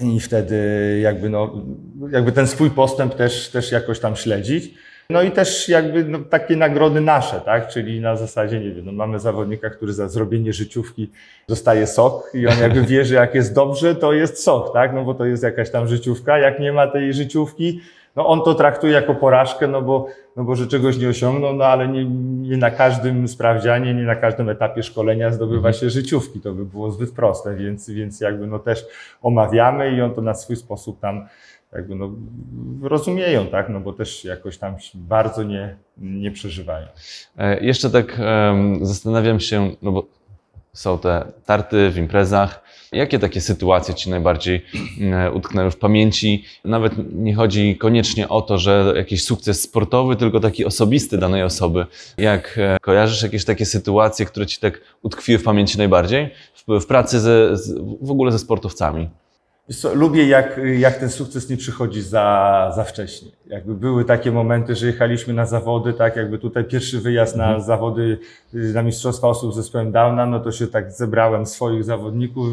i 0.00 0.20
wtedy 0.20 0.56
jakby, 1.02 1.30
no, 1.30 1.64
jakby 2.10 2.32
ten 2.32 2.46
swój 2.46 2.70
postęp 2.70 3.14
też, 3.14 3.48
też 3.48 3.72
jakoś 3.72 4.00
tam 4.00 4.16
śledzić. 4.16 4.74
No 5.10 5.22
i 5.22 5.30
też 5.30 5.68
jakby 5.68 6.04
no, 6.04 6.18
takie 6.18 6.56
nagrody 6.56 7.00
nasze, 7.00 7.40
tak? 7.40 7.68
Czyli 7.68 8.00
na 8.00 8.16
zasadzie, 8.16 8.60
nie 8.60 8.70
wiem, 8.70 8.84
no, 8.84 8.92
mamy 8.92 9.18
zawodnika, 9.18 9.70
który 9.70 9.92
za 9.92 10.08
zrobienie 10.08 10.52
życiówki 10.52 11.10
dostaje 11.48 11.86
sok 11.86 12.30
i 12.34 12.46
on 12.46 12.58
jakby 12.60 12.82
wie, 12.82 13.04
że 13.04 13.14
jak 13.14 13.34
jest 13.34 13.54
dobrze, 13.54 13.94
to 13.94 14.12
jest 14.12 14.42
sok, 14.42 14.72
tak? 14.72 14.94
No 14.94 15.04
bo 15.04 15.14
to 15.14 15.24
jest 15.24 15.42
jakaś 15.42 15.70
tam 15.70 15.88
życiówka. 15.88 16.38
Jak 16.38 16.60
nie 16.60 16.72
ma 16.72 16.86
tej 16.86 17.12
życiówki, 17.12 17.80
no 18.16 18.26
on 18.26 18.42
to 18.42 18.54
traktuje 18.54 18.92
jako 18.92 19.14
porażkę, 19.14 19.68
no 19.68 19.82
bo, 19.82 20.06
no 20.36 20.44
bo 20.44 20.56
że 20.56 20.66
czegoś 20.66 20.98
nie 20.98 21.08
osiągnął, 21.08 21.54
no 21.54 21.64
ale 21.64 21.88
nie, 21.88 22.04
nie 22.48 22.56
na 22.56 22.70
każdym 22.70 23.28
sprawdzianie, 23.28 23.94
nie 23.94 24.02
na 24.02 24.16
każdym 24.16 24.48
etapie 24.48 24.82
szkolenia 24.82 25.30
zdobywa 25.30 25.72
się 25.72 25.90
życiówki. 25.90 26.40
To 26.40 26.52
by 26.52 26.64
było 26.64 26.90
zbyt 26.90 27.12
proste, 27.12 27.54
więc, 27.54 27.90
więc 27.90 28.20
jakby 28.20 28.46
no 28.46 28.58
też 28.58 28.86
omawiamy 29.22 29.92
i 29.96 30.02
on 30.02 30.14
to 30.14 30.20
na 30.20 30.34
swój 30.34 30.56
sposób 30.56 31.00
tam 31.00 31.26
jakby 31.72 31.94
no 31.94 32.10
rozumieją, 32.82 33.46
tak? 33.46 33.68
No 33.68 33.80
bo 33.80 33.92
też 33.92 34.24
jakoś 34.24 34.58
tam 34.58 34.74
bardzo 34.94 35.42
nie, 35.42 35.76
nie 35.96 36.30
przeżywają. 36.30 36.86
E, 37.38 37.64
Jeszcze 37.64 37.90
tak 37.90 38.20
zastanawiam 38.82 39.40
się, 39.40 39.70
no 39.82 39.92
bo 39.92 40.06
są 40.72 40.98
te 40.98 41.24
tarty 41.46 41.90
w 41.90 41.96
imprezach. 41.96 42.62
Jakie 42.92 43.18
takie 43.18 43.40
sytuacje 43.40 43.94
Ci 43.94 44.10
najbardziej 44.10 44.64
mm, 45.00 45.36
utknęły 45.36 45.70
w 45.70 45.76
pamięci? 45.76 46.44
Nawet 46.64 46.92
nie 47.12 47.34
chodzi 47.34 47.76
koniecznie 47.76 48.28
o 48.28 48.42
to, 48.42 48.58
że 48.58 48.92
jakiś 48.96 49.24
sukces 49.24 49.62
sportowy, 49.62 50.16
tylko 50.16 50.40
taki 50.40 50.64
osobisty 50.64 51.18
danej 51.18 51.42
osoby. 51.42 51.86
Jak 52.18 52.58
e, 52.58 52.76
kojarzysz 52.80 53.22
jakieś 53.22 53.44
takie 53.44 53.66
sytuacje, 53.66 54.26
które 54.26 54.46
Ci 54.46 54.60
tak 54.60 54.80
utkwiły 55.02 55.38
w 55.38 55.42
pamięci 55.42 55.78
najbardziej? 55.78 56.30
W, 56.54 56.80
w 56.80 56.86
pracy 56.86 57.20
ze, 57.20 57.56
z, 57.56 57.78
w 58.02 58.10
ogóle 58.10 58.32
ze 58.32 58.38
sportowcami? 58.38 59.08
Co, 59.70 59.94
lubię 59.94 60.26
jak, 60.26 60.60
jak 60.78 60.96
ten 60.96 61.10
sukces 61.10 61.50
nie 61.50 61.56
przychodzi 61.56 62.02
za, 62.02 62.72
za 62.76 62.84
wcześnie. 62.84 63.30
Jakby 63.46 63.74
były 63.74 64.04
takie 64.04 64.32
momenty, 64.32 64.74
że 64.74 64.86
jechaliśmy 64.86 65.34
na 65.34 65.46
zawody, 65.46 65.92
tak 65.92 66.16
jakby 66.16 66.38
tutaj 66.38 66.64
pierwszy 66.64 67.00
wyjazd 67.00 67.36
na 67.36 67.60
zawody, 67.60 68.18
y, 68.54 68.72
na 68.74 68.82
Mistrzostwa 68.82 69.28
Osób 69.28 69.52
z 69.52 69.56
Zespołem 69.56 69.92
Downa, 69.92 70.26
no 70.26 70.40
to 70.40 70.52
się 70.52 70.66
tak 70.66 70.92
zebrałem 70.92 71.46
swoich 71.46 71.84
zawodników, 71.84 72.46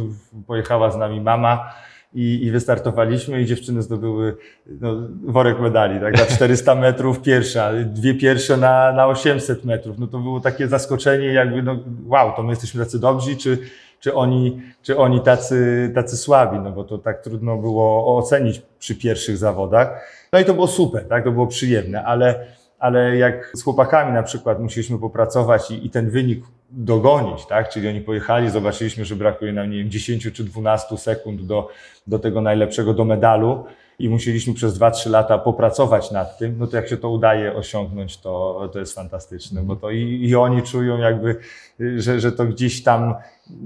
pojechała 0.47 0.91
z 0.91 0.97
nami 0.97 1.21
mama 1.21 1.73
i, 2.13 2.43
i 2.43 2.51
wystartowaliśmy 2.51 3.41
i 3.41 3.45
dziewczyny 3.45 3.81
zdobyły 3.81 4.37
no, 4.65 4.95
worek 5.25 5.59
medali, 5.59 5.99
tak, 5.99 6.17
na 6.17 6.25
400 6.25 6.75
metrów 6.85 7.21
pierwsza, 7.21 7.71
dwie 7.85 8.13
pierwsze 8.13 8.57
na, 8.57 8.91
na 8.91 9.07
800 9.07 9.65
metrów. 9.65 9.99
No 9.99 10.07
to 10.07 10.19
było 10.19 10.39
takie 10.39 10.67
zaskoczenie, 10.67 11.25
jakby 11.25 11.63
no 11.63 11.79
wow, 12.05 12.35
to 12.35 12.43
my 12.43 12.49
jesteśmy 12.49 12.83
tacy 12.83 12.99
dobrzy, 12.99 13.37
czy, 13.37 13.57
czy 13.99 14.13
oni, 14.13 14.61
czy 14.81 14.97
oni 14.97 15.21
tacy, 15.21 15.91
tacy 15.95 16.17
słabi, 16.17 16.59
no 16.59 16.71
bo 16.71 16.83
to 16.83 16.97
tak 16.97 17.21
trudno 17.21 17.57
było 17.57 18.17
ocenić 18.17 18.61
przy 18.79 18.95
pierwszych 18.95 19.37
zawodach. 19.37 20.11
No 20.33 20.39
i 20.39 20.45
to 20.45 20.53
było 20.53 20.67
super, 20.67 21.07
tak, 21.07 21.23
to 21.23 21.31
było 21.31 21.47
przyjemne, 21.47 22.03
ale, 22.03 22.45
ale 22.79 23.17
jak 23.17 23.51
z 23.55 23.63
chłopakami 23.63 24.13
na 24.13 24.23
przykład 24.23 24.59
musieliśmy 24.59 24.99
popracować 24.99 25.71
i, 25.71 25.85
i 25.85 25.89
ten 25.89 26.09
wynik 26.09 26.43
dogonić, 26.71 27.45
tak, 27.45 27.69
czyli 27.69 27.87
oni 27.87 28.01
pojechali, 28.01 28.49
zobaczyliśmy, 28.49 29.05
że 29.05 29.15
brakuje 29.15 29.53
nam, 29.53 29.71
nie 29.71 29.77
wiem, 29.77 29.89
10 29.89 30.29
czy 30.33 30.43
12 30.43 30.97
sekund 30.97 31.41
do, 31.41 31.67
do 32.07 32.19
tego 32.19 32.41
najlepszego, 32.41 32.93
do 32.93 33.05
medalu 33.05 33.65
i 33.99 34.09
musieliśmy 34.09 34.53
przez 34.53 34.79
2-3 34.79 35.09
lata 35.09 35.37
popracować 35.37 36.11
nad 36.11 36.37
tym, 36.37 36.55
no 36.59 36.67
to 36.67 36.75
jak 36.75 36.87
się 36.87 36.97
to 36.97 37.09
udaje 37.09 37.55
osiągnąć, 37.55 38.17
to, 38.17 38.69
to 38.73 38.79
jest 38.79 38.95
fantastyczne, 38.95 39.61
bo 39.61 39.75
to 39.75 39.91
i, 39.91 40.25
i 40.29 40.35
oni 40.35 40.63
czują 40.63 40.97
jakby, 40.97 41.35
że, 41.79 42.19
że 42.19 42.31
to 42.31 42.45
gdzieś 42.45 42.83
tam, 42.83 43.15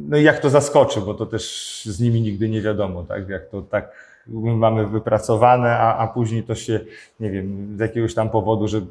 no 0.10 0.18
i 0.18 0.24
jak 0.24 0.40
to 0.40 0.50
zaskoczy, 0.50 1.02
bo 1.02 1.14
to 1.14 1.26
też 1.26 1.82
z 1.86 2.00
nimi 2.00 2.22
nigdy 2.22 2.50
nie 2.50 2.62
wiadomo, 2.62 3.04
tak, 3.04 3.30
jak 3.30 3.50
to 3.50 3.62
tak 3.62 4.14
my 4.28 4.56
mamy 4.56 4.88
wypracowane, 4.88 5.78
a, 5.78 5.98
a 5.98 6.08
później 6.08 6.44
to 6.44 6.56
się, 6.56 6.80
nie 7.20 7.32
wiem, 7.32 7.76
z 7.78 7.80
jakiegoś 7.80 8.14
tam 8.14 8.30
powodu, 8.30 8.68
że 8.68 8.82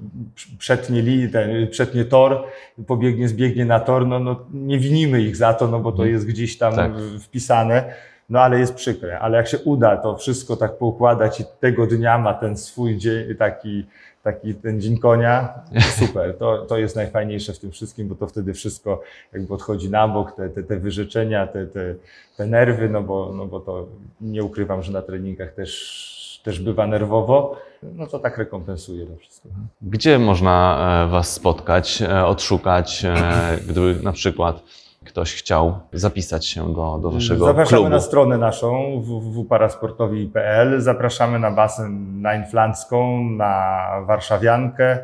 przetnie, 0.59 1.03
li, 1.03 1.31
ten, 1.31 1.69
przetnie 1.69 2.05
tor, 2.05 2.45
pobiegnie, 2.87 3.29
zbiegnie 3.29 3.65
na 3.65 3.81
tor, 3.81 4.07
no, 4.07 4.19
no 4.19 4.41
nie 4.55 4.79
winimy 4.79 5.23
ich 5.23 5.37
za 5.37 5.55
to, 5.55 5.69
no 5.69 5.81
bo 5.81 5.93
to 5.93 6.05
jest 6.05 6.27
gdzieś 6.27 6.59
tam 6.59 6.75
Tak. 6.75 6.93
wpisane. 7.21 7.95
No 8.33 8.41
ale 8.41 8.59
jest 8.59 8.75
przykre. 8.75 9.21
Ale 9.21 9.37
jak 9.37 9.49
się 9.49 9.59
uda 9.59 9.97
to 9.97 10.17
wszystko 10.17 10.57
tak 10.57 10.79
poukładać 10.79 11.41
i 11.41 11.45
tego 11.61 11.87
dnia 11.87 12.19
ma 12.19 12.35
ten 12.35 12.57
swój 12.57 12.97
dzień, 12.97 13.35
taki, 13.35 13.87
taki 14.23 14.55
ten 14.55 14.81
dzień 14.81 14.99
konia, 14.99 15.55
super. 16.01 16.39
To, 16.39 16.59
to 16.59 16.79
jest 16.79 16.97
najfajniejsze 16.97 17.53
w 17.53 17.59
tym 17.59 17.71
wszystkim, 17.71 18.09
bo 18.09 18.15
to 18.15 18.27
wtedy 18.27 18.55
wszystko 18.55 19.03
jakby 19.33 19.55
odchodzi 19.55 19.91
na 19.91 20.09
bok, 20.09 20.33
te, 20.33 20.49
te, 20.49 20.63
te 20.63 20.77
wyrzeczenia, 20.77 21.47
te, 21.47 21.67
te, 21.67 21.95
te 22.37 22.47
nerwy, 22.47 22.89
no 22.89 23.03
bo, 23.03 23.33
no 23.37 23.47
bo 23.47 23.61
to 23.61 23.87
nie 24.21 24.43
ukrywam, 24.43 24.83
że 24.83 24.93
na 24.93 25.03
treningach 25.03 25.53
też, 25.55 26.41
też 26.45 26.61
bywa 26.61 26.87
nerwowo, 26.87 27.57
no 27.83 28.07
to 28.07 28.19
tak 28.19 28.39
rekompensuje 28.39 29.07
to 29.07 29.17
wszystko. 29.17 29.49
Gdzie 29.83 30.19
można 30.19 30.79
e, 31.07 31.11
Was 31.11 31.33
spotkać, 31.33 32.03
e, 32.03 32.27
odszukać, 32.27 33.05
e, 33.05 33.59
gdyby 33.69 34.03
na 34.03 34.13
przykład 34.13 34.63
ktoś 35.05 35.35
chciał 35.35 35.79
zapisać 35.93 36.47
się 36.47 36.75
do, 36.75 36.99
do 37.03 37.11
Waszego 37.11 37.47
Zapraszamy 37.47 37.77
klubu? 37.81 37.91
na 37.91 38.01
stronę 38.01 38.39
naszą 38.39 39.01
www.parasportowi.pl. 39.01 40.81
Zapraszamy 40.81 41.39
na 41.39 41.51
basen 41.51 42.21
na 42.23 42.35
Inflancką, 42.35 43.23
na 43.25 43.87
Warszawiankę. 44.07 44.99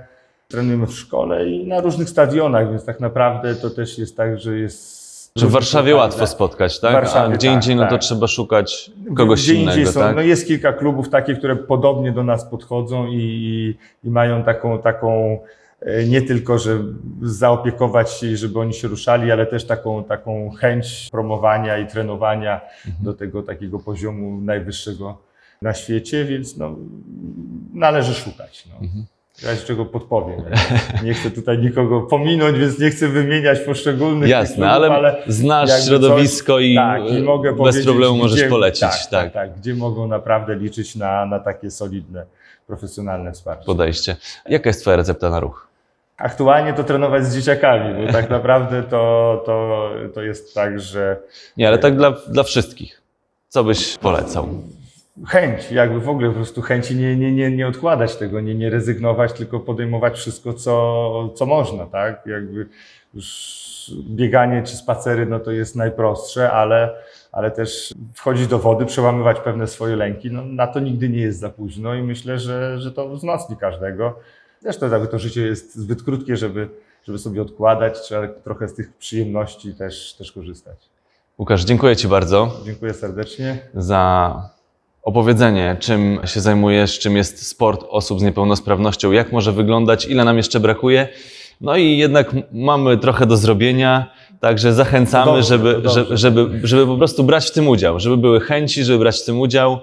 Trenujemy 0.49 0.87
w 0.87 0.93
szkole 0.93 1.49
i 1.49 1.67
na 1.67 1.81
różnych 1.81 2.09
stadionach, 2.09 2.71
więc 2.71 2.85
tak 2.85 3.01
naprawdę 3.01 3.55
to 3.55 3.71
też 3.71 3.99
jest 3.99 4.17
tak, 4.17 4.39
że 4.39 4.59
jest. 4.59 4.99
Czy 5.35 5.47
w 5.47 5.51
Warszawie 5.51 5.93
Tak, 5.93 6.01
łatwo 6.01 6.21
tak. 6.21 6.29
spotkać, 6.29 6.81
tak? 6.81 6.93
Warszawie, 6.93 7.35
A 7.35 7.37
gdzie 7.37 7.49
tak, 7.49 7.55
indziej, 7.55 7.77
no 7.77 7.85
to 7.85 7.91
tak. 7.91 8.01
trzeba 8.01 8.27
szukać 8.27 8.91
kogoś 9.17 9.43
Gdzie 9.43 9.55
indziej 9.55 9.75
innego, 9.75 9.93
są, 9.93 10.01
tak? 10.01 10.17
No 10.17 10.23
jest 10.23 10.47
kilka 10.47 10.73
klubów 10.73 11.09
takich, 11.09 11.39
które 11.39 11.57
podobnie 11.57 12.13
do 12.13 12.25
nas 12.25 12.45
podchodzą 12.45 13.07
i, 13.07 13.15
i, 13.15 13.79
i 14.09 14.11
mają 14.11 14.45
taką, 14.45 14.79
taką 14.79 15.39
nie 16.09 16.23
tylko, 16.23 16.59
że 16.59 16.79
zaopiekować 17.23 18.13
się 18.13 18.27
i 18.27 18.37
żeby 18.37 18.59
oni 18.61 18.75
się 18.75 18.89
ruszali, 18.89 19.33
ale 19.33 19.47
też 19.47 19.65
taką, 19.67 20.05
taką 20.05 20.51
chęć 20.51 21.09
promowania 21.11 21.79
i 21.79 21.87
trenowania 21.87 22.61
Mhm. 22.87 23.05
do 23.05 23.15
tego 23.15 23.43
takiego 23.43 23.79
poziomu 23.79 24.41
najwyższego 24.41 25.19
na 25.63 25.75
świecie, 25.75 26.25
więc 26.25 26.57
no, 26.57 26.77
należy 27.75 28.15
szukać. 28.15 28.67
No. 28.71 28.79
Mhm. 28.87 29.05
Ja 29.43 29.51
jeszcze 29.51 29.67
czego 29.67 29.85
podpowiem. 29.85 30.43
Nie 31.05 31.15
chcę 31.15 31.31
tutaj 31.31 31.59
nikogo 31.59 32.01
pominąć, 32.01 32.59
więc 32.59 32.79
nie 32.79 32.91
chcę 32.91 33.09
wymieniać 33.09 33.59
poszczególnych 33.61 34.29
Jasne, 34.31 34.55
klubów, 34.57 34.91
ale, 34.97 35.23
znasz 35.27 35.85
środowisko 35.87 36.59
i, 36.61 36.75
tak, 36.75 37.03
i 37.11 37.27
bez 37.65 37.85
problemu 37.85 38.17
możesz 38.17 38.41
gdzie, 38.41 38.49
polecić. 38.49 38.81
Tak, 38.81 38.93
Tak, 39.11 39.11
tak, 39.11 39.33
tak, 39.33 39.59
gdzie 39.59 39.75
mogą 39.75 40.07
naprawdę 40.07 40.55
liczyć 40.55 40.97
na, 40.97 41.27
na 41.27 41.39
takie 41.39 41.71
solidne, 41.71 42.25
profesjonalne 42.67 43.33
wsparcie. 43.33 43.65
podejście. 43.67 44.17
Jaka 44.49 44.69
jest 44.71 44.81
Twoja 44.81 44.97
recepta 44.97 45.31
na 45.31 45.41
ruch? 45.41 45.69
Aktualnie 46.17 46.73
to 46.73 46.85
trenować 46.85 47.27
z 47.27 47.37
dzieciakami, 47.37 48.07
bo 48.07 48.13
tak 48.13 48.31
naprawdę 48.31 48.83
to, 48.83 49.43
to, 49.47 49.91
to 50.15 50.23
jest 50.23 50.55
tak, 50.55 50.81
że 50.81 51.17
Nie, 51.57 51.69
ale 51.69 51.79
tak 51.79 51.97
dla, 51.97 52.11
dla 52.29 52.43
wszystkich. 52.43 53.03
Co 53.49 53.65
byś 53.65 53.99
polecał? 53.99 54.49
Chęć, 55.27 55.73
jakby 55.73 56.01
w 56.01 56.09
ogóle 56.09 56.29
po 56.29 56.35
prostu 56.35 56.63
chęci 56.63 56.97
nie, 56.97 57.17
nie, 57.17 57.33
nie, 57.33 57.51
nie 57.51 57.69
odkładać 57.69 58.17
tego, 58.17 58.41
nie, 58.41 58.55
nie 58.55 58.71
rezygnować, 58.71 59.33
tylko 59.33 59.61
podejmować 59.61 60.19
wszystko, 60.19 60.53
co, 60.53 61.33
co 61.35 61.47
można, 61.47 61.87
tak? 61.87 62.27
Jakby 62.27 62.67
już 63.15 63.59
bieganie 64.11 64.63
czy 64.63 64.77
spacery, 64.77 65.27
no 65.27 65.41
to 65.41 65.51
jest 65.51 65.77
najprostsze, 65.77 66.53
ale, 66.53 66.95
ale 67.33 67.51
też 67.51 67.95
wchodzić 68.15 68.47
do 68.47 68.59
wody, 68.59 68.87
przełamywać 68.87 69.41
pewne 69.41 69.67
swoje 69.67 69.97
lęki, 69.97 70.31
no 70.31 70.45
na 70.45 70.67
to 70.67 70.81
nigdy 70.81 71.09
nie 71.09 71.21
jest 71.21 71.39
za 71.39 71.51
późno 71.51 71.95
i 71.95 72.03
myślę, 72.03 72.39
że, 72.39 72.81
że 72.81 72.93
to 72.93 73.09
wzmocni 73.09 73.57
każdego. 73.57 74.19
Zresztą 74.61 74.91
jakby 74.91 75.09
to 75.09 75.19
życie 75.19 75.47
jest 75.47 75.75
zbyt 75.75 76.03
krótkie, 76.03 76.37
żeby, 76.37 76.69
żeby 77.05 77.19
sobie 77.19 77.43
odkładać, 77.43 78.01
trzeba 78.01 78.29
trochę 78.29 78.69
z 78.69 78.75
tych 78.75 78.93
przyjemności 78.97 79.75
też, 79.75 80.15
też 80.15 80.33
korzystać. 80.33 80.79
Łukasz, 81.39 81.65
dziękuję 81.65 81.97
Ci 81.97 82.09
bardzo 82.09 82.61
Dziękuję 82.65 82.95
serdecznie. 82.95 83.59
za 83.75 84.58
opowiedzenie, 85.09 85.77
czym 85.81 86.21
się 86.25 86.41
zajmujesz, 86.41 86.99
czym 86.99 87.17
jest 87.17 87.47
sport 87.47 87.85
osób 87.89 88.21
z 88.21 88.23
niepełnosprawnością, 88.23 89.13
jak 89.13 89.33
może 89.33 89.53
wyglądać, 89.53 90.07
ile 90.07 90.25
nam 90.25 90.37
jeszcze 90.37 90.61
brakuje. 90.61 91.09
No 91.61 91.77
i 91.77 91.99
jednak 91.99 92.31
mamy 92.53 92.99
trochę 92.99 93.27
do 93.27 93.37
zrobienia, 93.37 94.11
także 94.41 94.73
zachęcamy, 94.73 95.33
dobrze, 95.33 95.43
żeby, 95.43 95.83
żeby, 95.85 96.17
żeby, 96.17 96.61
żeby 96.63 96.87
po 96.87 96.97
prostu 96.97 97.25
brać 97.25 97.47
w 97.47 97.53
tym 97.53 97.69
udział, 97.69 98.01
żeby 98.01 98.17
były 98.17 98.41
chęci, 98.41 98.85
żeby 98.85 98.99
brać 98.99 99.21
w 99.21 99.25
tym 99.25 99.41
udział. 99.41 99.79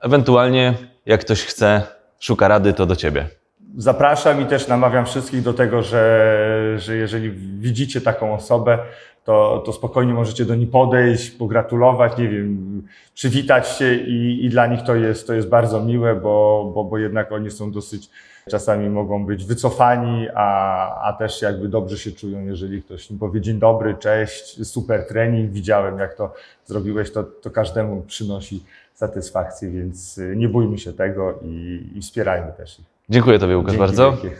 Ewentualnie, 0.00 0.74
jak 1.06 1.20
ktoś 1.20 1.42
chce, 1.42 1.82
szuka 2.20 2.48
rady, 2.48 2.72
to 2.72 2.86
do 2.86 2.96
Ciebie. 2.96 3.39
Zapraszam 3.76 4.40
i 4.40 4.46
też 4.46 4.68
namawiam 4.68 5.06
wszystkich 5.06 5.42
do 5.42 5.54
tego, 5.54 5.82
że, 5.82 6.74
że 6.78 6.96
jeżeli 6.96 7.30
widzicie 7.60 8.00
taką 8.00 8.34
osobę, 8.34 8.78
to, 9.24 9.62
to 9.66 9.72
spokojnie 9.72 10.14
możecie 10.14 10.44
do 10.44 10.54
niej 10.54 10.66
podejść, 10.66 11.30
pogratulować, 11.30 12.18
nie 12.18 12.28
wiem, 12.28 12.82
przywitać 13.14 13.68
się 13.68 13.94
i, 13.94 14.44
i 14.44 14.50
dla 14.50 14.66
nich 14.66 14.82
to 14.82 14.94
jest, 14.94 15.26
to 15.26 15.34
jest 15.34 15.48
bardzo 15.48 15.84
miłe, 15.84 16.14
bo, 16.14 16.70
bo, 16.74 16.84
bo 16.84 16.98
jednak 16.98 17.32
oni 17.32 17.50
są 17.50 17.72
dosyć, 17.72 18.10
czasami 18.50 18.90
mogą 18.90 19.26
być 19.26 19.44
wycofani, 19.44 20.28
a, 20.34 21.02
a 21.02 21.12
też 21.12 21.42
jakby 21.42 21.68
dobrze 21.68 21.98
się 21.98 22.12
czują, 22.12 22.44
jeżeli 22.44 22.82
ktoś 22.82 23.10
im 23.10 23.18
powie 23.18 23.40
dzień 23.40 23.58
dobry, 23.58 23.94
cześć, 23.94 24.66
super 24.66 25.06
trening, 25.06 25.50
widziałem 25.50 25.98
jak 25.98 26.14
to 26.14 26.34
zrobiłeś, 26.64 27.12
to, 27.12 27.22
to 27.24 27.50
każdemu 27.50 28.02
przynosi 28.02 28.64
satysfakcję, 28.94 29.70
więc 29.70 30.20
nie 30.36 30.48
bójmy 30.48 30.78
się 30.78 30.92
tego 30.92 31.38
i, 31.42 31.82
i 31.94 32.00
wspierajmy 32.00 32.52
też 32.52 32.78
ich. 32.78 32.89
Dziękuję 33.10 33.38
Tobie, 33.38 33.58
Łukasz, 33.58 33.72
Dzięki 33.72 33.78
bardzo. 33.86 34.12
wielkie. 34.12 34.36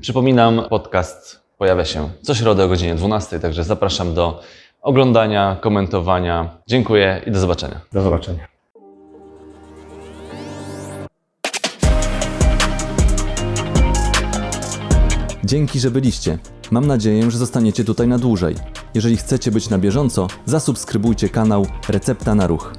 Przypominam, 0.00 0.62
podcast 0.70 1.40
pojawia 1.58 1.84
się 1.84 2.10
co 2.22 2.34
środę 2.34 2.64
o 2.64 2.68
godzinie 2.68 2.94
12, 2.94 3.40
także 3.40 3.64
zapraszam 3.64 4.14
do 4.14 4.40
oglądania, 4.82 5.56
komentowania. 5.60 6.48
Dziękuję 6.66 7.22
i 7.26 7.30
do 7.30 7.40
zobaczenia. 7.40 7.80
Do 7.92 8.02
zobaczenia. 8.02 8.48
Dzięki, 15.44 15.80
że 15.80 15.90
byliście. 15.90 16.38
Mam 16.70 16.86
nadzieję, 16.86 17.30
że 17.30 17.38
zostaniecie 17.38 17.84
tutaj 17.84 18.08
na 18.08 18.18
dłużej. 18.18 18.54
Jeżeli 18.94 19.16
chcecie 19.16 19.50
być 19.50 19.70
na 19.70 19.78
bieżąco, 19.78 20.26
zasubskrybujcie 20.46 21.28
kanał 21.28 21.66
Recepta 21.88 22.34
na 22.34 22.46
Ruch. 22.46 22.72